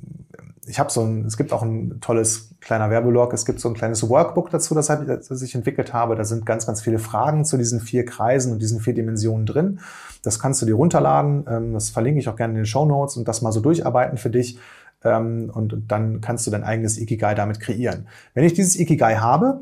ich 0.67 0.79
habe 0.79 0.91
so 0.91 1.01
ein, 1.01 1.25
es 1.25 1.35
gibt 1.35 1.51
auch 1.51 1.63
ein 1.63 1.99
tolles 1.99 2.51
kleiner 2.61 2.91
Werbelog, 2.91 3.33
es 3.33 3.43
gibt 3.43 3.59
so 3.59 3.69
ein 3.69 3.73
kleines 3.73 4.07
Workbook 4.07 4.51
dazu, 4.51 4.75
das, 4.75 4.91
hab, 4.91 5.05
das 5.07 5.41
ich 5.41 5.55
entwickelt 5.55 5.91
habe. 5.91 6.15
Da 6.15 6.23
sind 6.23 6.45
ganz, 6.45 6.67
ganz 6.67 6.81
viele 6.81 6.99
Fragen 6.99 7.43
zu 7.43 7.57
diesen 7.57 7.79
vier 7.79 8.05
Kreisen 8.05 8.53
und 8.53 8.61
diesen 8.61 8.79
vier 8.79 8.93
Dimensionen 8.93 9.47
drin. 9.47 9.79
Das 10.21 10.39
kannst 10.39 10.61
du 10.61 10.67
dir 10.67 10.75
runterladen, 10.75 11.45
ähm, 11.49 11.73
das 11.73 11.89
verlinke 11.89 12.19
ich 12.19 12.29
auch 12.29 12.35
gerne 12.35 12.51
in 12.53 12.57
den 12.57 12.65
Show 12.67 12.85
Notes 12.85 13.17
und 13.17 13.27
das 13.27 13.41
mal 13.41 13.51
so 13.51 13.61
durcharbeiten 13.61 14.19
für 14.19 14.29
dich 14.29 14.59
ähm, 15.03 15.51
und, 15.53 15.73
und 15.73 15.91
dann 15.91 16.21
kannst 16.21 16.45
du 16.47 16.51
dein 16.51 16.63
eigenes 16.63 16.97
Ikigai 16.97 17.35
damit 17.35 17.59
kreieren. 17.59 18.07
Wenn 18.33 18.43
ich 18.43 18.53
dieses 18.53 18.79
Ikigai 18.79 19.15
habe, 19.15 19.61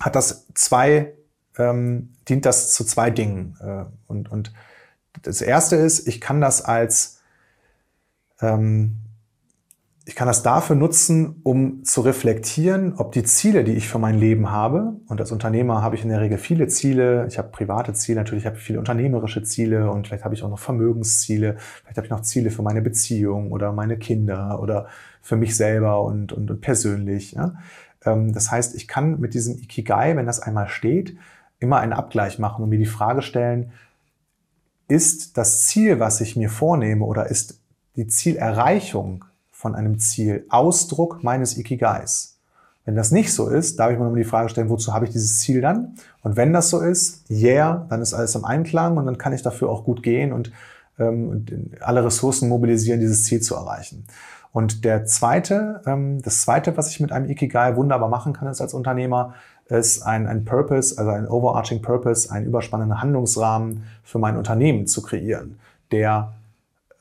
hat 0.00 0.14
das 0.14 0.46
zwei, 0.54 1.12
ähm, 1.58 2.14
dient 2.28 2.44
das 2.44 2.74
zu 2.74 2.84
zwei 2.84 3.10
Dingen. 3.10 3.56
Äh, 3.60 3.84
und, 4.06 4.30
und 4.30 4.52
das 5.22 5.40
erste 5.40 5.76
ist, 5.76 6.06
ich 6.06 6.20
kann 6.20 6.40
das 6.40 6.62
als 6.62 7.20
ähm, 8.40 8.96
ich 10.08 10.14
kann 10.14 10.28
das 10.28 10.44
dafür 10.44 10.76
nutzen, 10.76 11.40
um 11.42 11.82
zu 11.82 12.00
reflektieren, 12.00 12.94
ob 12.96 13.10
die 13.10 13.24
Ziele, 13.24 13.64
die 13.64 13.72
ich 13.72 13.88
für 13.88 13.98
mein 13.98 14.16
Leben 14.16 14.52
habe, 14.52 15.00
und 15.08 15.20
als 15.20 15.32
Unternehmer 15.32 15.82
habe 15.82 15.96
ich 15.96 16.04
in 16.04 16.10
der 16.10 16.20
Regel 16.20 16.38
viele 16.38 16.68
Ziele, 16.68 17.26
ich 17.26 17.38
habe 17.38 17.48
private 17.48 17.92
Ziele, 17.92 18.20
natürlich 18.20 18.46
habe 18.46 18.56
ich 18.56 18.62
viele 18.62 18.78
unternehmerische 18.78 19.42
Ziele 19.42 19.90
und 19.90 20.06
vielleicht 20.06 20.24
habe 20.24 20.32
ich 20.32 20.44
auch 20.44 20.48
noch 20.48 20.60
Vermögensziele, 20.60 21.56
vielleicht 21.82 21.96
habe 21.96 22.06
ich 22.06 22.10
noch 22.12 22.22
Ziele 22.22 22.50
für 22.50 22.62
meine 22.62 22.82
Beziehung 22.82 23.50
oder 23.50 23.72
meine 23.72 23.98
Kinder 23.98 24.60
oder 24.62 24.86
für 25.22 25.34
mich 25.34 25.56
selber 25.56 26.00
und, 26.02 26.32
und, 26.32 26.52
und 26.52 26.60
persönlich. 26.60 27.32
Ja? 27.32 27.56
Ähm, 28.04 28.32
das 28.32 28.52
heißt, 28.52 28.76
ich 28.76 28.86
kann 28.86 29.18
mit 29.18 29.34
diesem 29.34 29.56
Ikigai, 29.56 30.14
wenn 30.14 30.26
das 30.26 30.38
einmal 30.38 30.68
steht, 30.68 31.16
immer 31.58 31.80
einen 31.80 31.92
Abgleich 31.92 32.38
machen 32.38 32.62
und 32.62 32.68
mir 32.68 32.78
die 32.78 32.86
Frage 32.86 33.22
stellen, 33.22 33.72
ist 34.86 35.36
das 35.36 35.66
Ziel, 35.66 35.98
was 35.98 36.20
ich 36.20 36.36
mir 36.36 36.48
vornehme 36.48 37.04
oder 37.04 37.26
ist 37.26 37.60
die 37.96 38.06
Zielerreichung 38.06 39.24
von 39.56 39.74
einem 39.74 39.98
Ziel 39.98 40.44
Ausdruck 40.50 41.24
meines 41.24 41.56
Ikigais. 41.56 42.36
Wenn 42.84 42.94
das 42.94 43.10
nicht 43.10 43.32
so 43.32 43.48
ist, 43.48 43.80
darf 43.80 43.90
ich 43.90 43.98
mir 43.98 44.04
nochmal 44.04 44.22
die 44.22 44.28
Frage 44.28 44.50
stellen, 44.50 44.68
wozu 44.68 44.92
habe 44.92 45.06
ich 45.06 45.10
dieses 45.10 45.38
Ziel 45.38 45.62
dann? 45.62 45.94
Und 46.22 46.36
wenn 46.36 46.52
das 46.52 46.68
so 46.68 46.80
ist, 46.80 47.28
yeah, 47.30 47.86
dann 47.88 48.02
ist 48.02 48.12
alles 48.12 48.34
im 48.34 48.44
Einklang 48.44 48.98
und 48.98 49.06
dann 49.06 49.16
kann 49.16 49.32
ich 49.32 49.40
dafür 49.40 49.70
auch 49.70 49.84
gut 49.84 50.02
gehen 50.02 50.34
und, 50.34 50.52
ähm, 50.98 51.28
und 51.30 51.52
alle 51.80 52.04
Ressourcen 52.04 52.50
mobilisieren, 52.50 53.00
dieses 53.00 53.24
Ziel 53.24 53.40
zu 53.40 53.54
erreichen. 53.54 54.04
Und 54.52 54.84
der 54.84 55.06
zweite, 55.06 55.80
ähm, 55.86 56.20
das 56.20 56.42
zweite, 56.42 56.76
was 56.76 56.90
ich 56.90 57.00
mit 57.00 57.10
einem 57.10 57.28
Ikigai 57.30 57.76
wunderbar 57.76 58.10
machen 58.10 58.34
kann 58.34 58.48
ist 58.48 58.60
als 58.60 58.74
Unternehmer, 58.74 59.34
ist 59.68 60.02
ein, 60.02 60.26
ein 60.26 60.44
Purpose, 60.44 60.98
also 60.98 61.10
ein 61.10 61.26
overarching 61.26 61.80
Purpose, 61.80 62.30
ein 62.30 62.44
überspannender 62.44 63.00
Handlungsrahmen 63.00 63.84
für 64.04 64.18
mein 64.18 64.36
Unternehmen 64.36 64.86
zu 64.86 65.00
kreieren, 65.00 65.58
der 65.92 66.34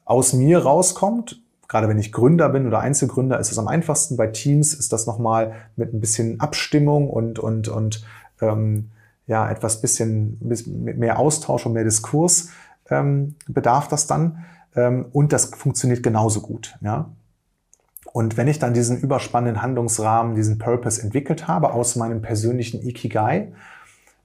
aus 0.05 0.31
mir 0.31 0.59
rauskommt 0.59 1.41
gerade 1.67 1.87
wenn 1.87 1.97
ich 1.97 2.11
Gründer 2.11 2.49
bin 2.49 2.67
oder 2.67 2.79
Einzelgründer, 2.79 3.39
ist 3.39 3.51
es 3.51 3.57
am 3.57 3.67
einfachsten. 3.67 4.17
Bei 4.17 4.27
Teams 4.27 4.73
ist 4.73 4.93
das 4.93 5.07
nochmal 5.07 5.53
mit 5.75 5.93
ein 5.93 5.99
bisschen 5.99 6.39
Abstimmung 6.39 7.09
und, 7.09 7.39
und, 7.39 7.67
und 7.67 8.03
ähm, 8.41 8.91
ja, 9.27 9.49
etwas 9.49 9.81
bisschen, 9.81 10.37
mehr 10.39 11.19
Austausch 11.19 11.65
und 11.65 11.73
mehr 11.73 11.83
Diskurs 11.83 12.49
ähm, 12.89 13.35
bedarf 13.47 13.87
das 13.87 14.07
dann. 14.07 14.45
Ähm, 14.75 15.07
und 15.11 15.33
das 15.33 15.45
funktioniert 15.45 16.03
genauso 16.03 16.41
gut. 16.41 16.77
Ja? 16.81 17.09
Und 18.13 18.37
wenn 18.37 18.47
ich 18.47 18.59
dann 18.59 18.73
diesen 18.73 18.99
überspannenden 18.99 19.61
Handlungsrahmen, 19.61 20.35
diesen 20.35 20.57
Purpose 20.57 21.01
entwickelt 21.01 21.47
habe 21.47 21.73
aus 21.73 21.95
meinem 21.95 22.21
persönlichen 22.21 22.81
Ikigai, 22.81 23.51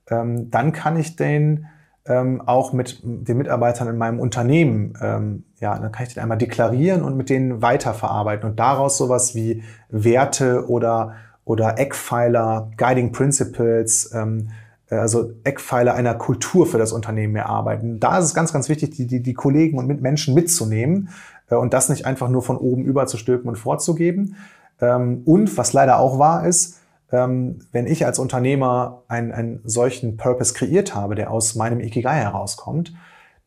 ähm, 0.09 0.51
dann 0.51 0.73
kann 0.73 0.97
ich 0.97 1.17
den 1.17 1.67
ähm, 2.07 2.43
auch 2.47 2.73
mit 2.73 3.01
den 3.03 3.39
Mitarbeitern 3.39 3.89
in 3.89 3.99
meinem 3.99 4.21
Unternehmen, 4.21 4.95
ähm, 5.01 5.45
ja, 5.61 5.79
dann 5.79 5.93
kann 5.93 6.07
ich 6.07 6.15
den 6.15 6.23
einmal 6.23 6.39
deklarieren 6.39 7.03
und 7.03 7.17
mit 7.17 7.31
denen 7.31 7.63
weiterverarbeiten 7.63 8.49
und 8.49 8.59
daraus 8.59 8.97
sowas 8.97 9.35
wie 9.35 9.63
Werte 9.91 10.69
oder 10.69 11.15
oder 11.45 11.79
Eckpfeiler, 11.79 12.71
Guiding 12.77 13.11
Principles, 13.11 14.13
ähm, 14.15 14.51
äh, 14.89 14.97
also 14.97 15.33
Eckpfeiler 15.45 15.95
einer 15.95 16.15
Kultur 16.15 16.67
für 16.67 16.79
das 16.79 16.93
Unternehmen 16.93 17.35
erarbeiten. 17.37 17.99
Da 17.99 18.19
ist 18.19 18.27
es 18.27 18.35
ganz, 18.35 18.53
ganz 18.53 18.69
wichtig, 18.69 18.91
die, 18.91 19.07
die, 19.07 19.21
die 19.21 19.35
Kollegen 19.35 19.79
und 19.79 19.87
mit 19.87 20.01
Menschen 20.01 20.35
mitzunehmen 20.35 21.09
äh, 21.51 21.57
und 21.57 21.75
das 21.75 21.89
nicht 21.89 22.07
einfach 22.07 22.29
nur 22.29 22.43
von 22.43 22.57
oben 22.57 22.85
überzustülpen 22.85 23.49
und 23.49 23.57
vorzugeben. 23.57 24.37
Ähm, 24.81 25.23
und 25.25 25.57
was 25.57 25.73
leider 25.73 25.99
auch 25.99 26.19
wahr 26.19 26.47
ist, 26.47 26.80
wenn 27.13 27.87
ich 27.87 28.07
als 28.07 28.19
Unternehmer 28.19 29.03
einen, 29.09 29.33
einen 29.33 29.61
solchen 29.65 30.17
Purpose 30.17 30.55
kreiert 30.55 30.95
habe, 30.95 31.17
der 31.17 31.31
aus 31.31 31.57
meinem 31.57 31.81
Ikigai 31.81 32.15
herauskommt, 32.15 32.93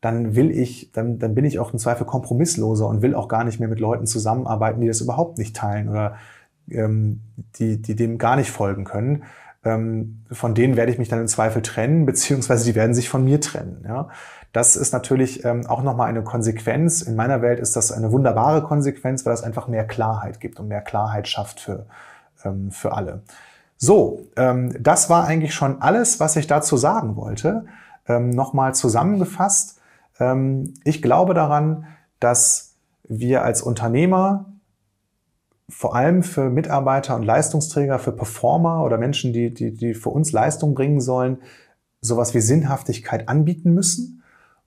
dann 0.04 0.36
will 0.36 0.50
ich, 0.50 0.92
dann, 0.92 1.18
dann 1.18 1.34
bin 1.34 1.46
ich 1.46 1.58
auch 1.58 1.72
im 1.72 1.78
Zweifel 1.78 2.06
kompromissloser 2.06 2.86
und 2.86 3.00
will 3.00 3.14
auch 3.14 3.26
gar 3.26 3.42
nicht 3.42 3.58
mehr 3.58 3.70
mit 3.70 3.80
Leuten 3.80 4.06
zusammenarbeiten, 4.06 4.82
die 4.82 4.86
das 4.86 5.00
überhaupt 5.00 5.38
nicht 5.38 5.56
teilen 5.56 5.88
oder 5.88 6.16
ähm, 6.70 7.20
die, 7.58 7.80
die 7.80 7.96
dem 7.96 8.18
gar 8.18 8.36
nicht 8.36 8.50
folgen 8.50 8.84
können. 8.84 9.24
Ähm, 9.64 10.24
von 10.30 10.54
denen 10.54 10.76
werde 10.76 10.92
ich 10.92 10.98
mich 10.98 11.08
dann 11.08 11.20
im 11.20 11.26
Zweifel 11.26 11.62
trennen, 11.62 12.04
beziehungsweise 12.06 12.66
die 12.66 12.74
werden 12.74 12.94
sich 12.94 13.08
von 13.08 13.24
mir 13.24 13.40
trennen. 13.40 13.82
Ja? 13.88 14.08
Das 14.52 14.76
ist 14.76 14.92
natürlich 14.92 15.44
ähm, 15.44 15.66
auch 15.66 15.82
nochmal 15.82 16.10
eine 16.10 16.22
Konsequenz. 16.22 17.00
In 17.00 17.16
meiner 17.16 17.40
Welt 17.40 17.58
ist 17.58 17.74
das 17.74 17.90
eine 17.90 18.12
wunderbare 18.12 18.62
Konsequenz, 18.62 19.24
weil 19.24 19.32
das 19.32 19.42
einfach 19.42 19.68
mehr 19.68 19.86
Klarheit 19.86 20.38
gibt 20.38 20.60
und 20.60 20.68
mehr 20.68 20.82
Klarheit 20.82 21.28
schafft 21.28 21.60
für, 21.60 21.86
ähm, 22.44 22.70
für 22.70 22.92
alle. 22.92 23.22
So, 23.76 24.22
ähm, 24.36 24.74
das 24.80 25.10
war 25.10 25.26
eigentlich 25.26 25.54
schon 25.54 25.82
alles, 25.82 26.20
was 26.20 26.36
ich 26.36 26.46
dazu 26.46 26.76
sagen 26.76 27.16
wollte. 27.16 27.66
Ähm, 28.06 28.30
nochmal 28.30 28.74
zusammengefasst. 28.74 29.80
Ähm, 30.18 30.74
ich 30.84 31.02
glaube 31.02 31.34
daran, 31.34 31.86
dass 32.20 32.76
wir 33.04 33.42
als 33.42 33.62
Unternehmer 33.62 34.46
vor 35.68 35.96
allem 35.96 36.22
für 36.22 36.50
Mitarbeiter 36.50 37.16
und 37.16 37.22
Leistungsträger, 37.22 37.98
für 37.98 38.12
Performer 38.12 38.84
oder 38.84 38.98
Menschen, 38.98 39.32
die, 39.32 39.52
die, 39.52 39.74
die 39.74 39.94
für 39.94 40.10
uns 40.10 40.32
Leistung 40.32 40.74
bringen 40.74 41.00
sollen, 41.00 41.38
sowas 42.00 42.34
wie 42.34 42.40
Sinnhaftigkeit 42.40 43.28
anbieten 43.28 43.72
müssen. 43.72 44.22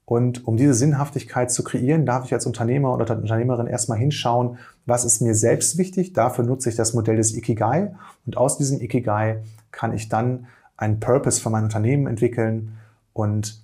Und 0.10 0.48
um 0.48 0.56
diese 0.56 0.74
Sinnhaftigkeit 0.74 1.52
zu 1.52 1.66
kreieren, 1.66 2.06
darf 2.06 2.24
ich 2.24 2.34
als 2.34 2.46
Unternehmer 2.46 2.94
oder 2.94 3.18
Unternehmerin 3.18 3.68
erstmal 3.68 3.98
hinschauen, 3.98 4.58
was 4.86 5.04
ist 5.04 5.22
mir 5.22 5.36
selbst 5.36 5.78
wichtig. 5.78 6.14
Dafür 6.14 6.46
nutze 6.46 6.70
ich 6.70 6.78
das 6.78 6.94
Modell 6.94 7.18
des 7.18 7.36
Ikigai. 7.36 7.94
Und 8.26 8.38
aus 8.38 8.58
diesem 8.58 8.80
Ikigai 8.80 9.44
kann 9.72 9.94
ich 9.94 10.08
dann 10.08 10.48
einen 10.78 11.02
Purpose 11.02 11.42
für 11.42 11.50
mein 11.50 11.66
Unternehmen 11.66 12.08
entwickeln 12.08 12.78
und 13.12 13.62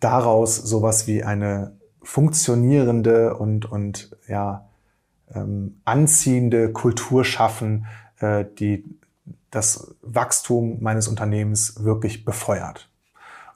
daraus 0.00 0.56
sowas 0.56 1.06
wie 1.06 1.22
eine 1.22 1.76
funktionierende 2.02 3.36
und, 3.36 3.70
und 3.70 4.16
ja, 4.26 4.68
ähm, 5.32 5.80
anziehende 5.84 6.72
Kultur 6.72 7.24
schaffen, 7.24 7.86
äh, 8.18 8.46
die 8.58 8.84
das 9.52 9.94
Wachstum 10.02 10.82
meines 10.82 11.06
Unternehmens 11.06 11.84
wirklich 11.84 12.24
befeuert. 12.24 12.88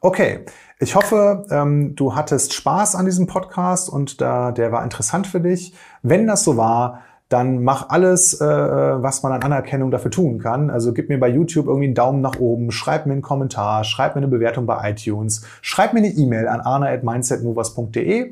Okay, 0.01 0.45
ich 0.79 0.95
hoffe, 0.95 1.47
ähm, 1.51 1.95
du 1.97 2.15
hattest 2.15 2.53
Spaß 2.53 2.97
an 2.97 3.07
diesem 3.07 3.27
Podcast 3.27 3.89
und 3.89 4.21
da, 4.21 4.53
der 4.53 4.73
war 4.73 4.85
interessant 4.85 5.27
für 5.27 5.41
dich. 5.41 5.75
Wenn 6.03 6.27
das 6.27 6.45
so 6.45 6.57
war, 6.57 7.03
dann 7.29 7.65
mach 7.65 7.89
alles, 7.89 8.41
äh, 8.41 8.45
was 8.47 9.23
man 9.23 9.33
an 9.33 9.43
Anerkennung 9.43 9.91
dafür 9.91 10.11
tun 10.11 10.39
kann. 10.39 10.71
Also 10.71 10.93
gib 10.93 11.09
mir 11.09 11.19
bei 11.19 11.29
YouTube 11.29 11.67
irgendwie 11.67 11.87
einen 11.87 11.95
Daumen 11.95 12.21
nach 12.21 12.39
oben, 12.39 12.71
schreib 12.71 13.07
mir 13.07 13.15
einen 13.15 13.23
Kommentar, 13.23 13.83
schreib 13.85 14.15
mir 14.15 14.21
eine 14.21 14.29
Bewertung 14.29 14.67
bei 14.67 14.91
iTunes, 14.91 15.45
schreib 15.61 15.93
mir 15.93 16.01
eine 16.01 16.09
E-Mail 16.09 16.47
an 16.47 16.61
arna.mindsetmovers.de 16.61 18.31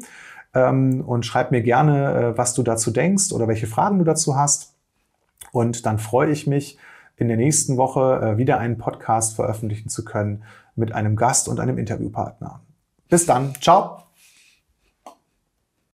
ähm, 0.54 1.00
und 1.04 1.26
schreib 1.26 1.50
mir 1.50 1.62
gerne, 1.62 2.14
äh, 2.14 2.38
was 2.38 2.54
du 2.54 2.62
dazu 2.62 2.92
denkst 2.92 3.32
oder 3.32 3.48
welche 3.48 3.66
Fragen 3.66 3.98
du 3.98 4.04
dazu 4.04 4.36
hast. 4.36 4.74
Und 5.50 5.86
dann 5.86 5.98
freue 5.98 6.30
ich 6.30 6.46
mich, 6.46 6.78
in 7.16 7.28
der 7.28 7.36
nächsten 7.36 7.76
Woche 7.76 8.20
äh, 8.22 8.38
wieder 8.38 8.58
einen 8.58 8.78
Podcast 8.78 9.36
veröffentlichen 9.36 9.88
zu 9.88 10.04
können 10.04 10.42
mit 10.74 10.92
einem 10.92 11.16
Gast 11.16 11.48
und 11.48 11.60
einem 11.60 11.78
Interviewpartner. 11.78 12.60
Bis 13.08 13.26
dann. 13.26 13.54
Ciao. 13.60 14.03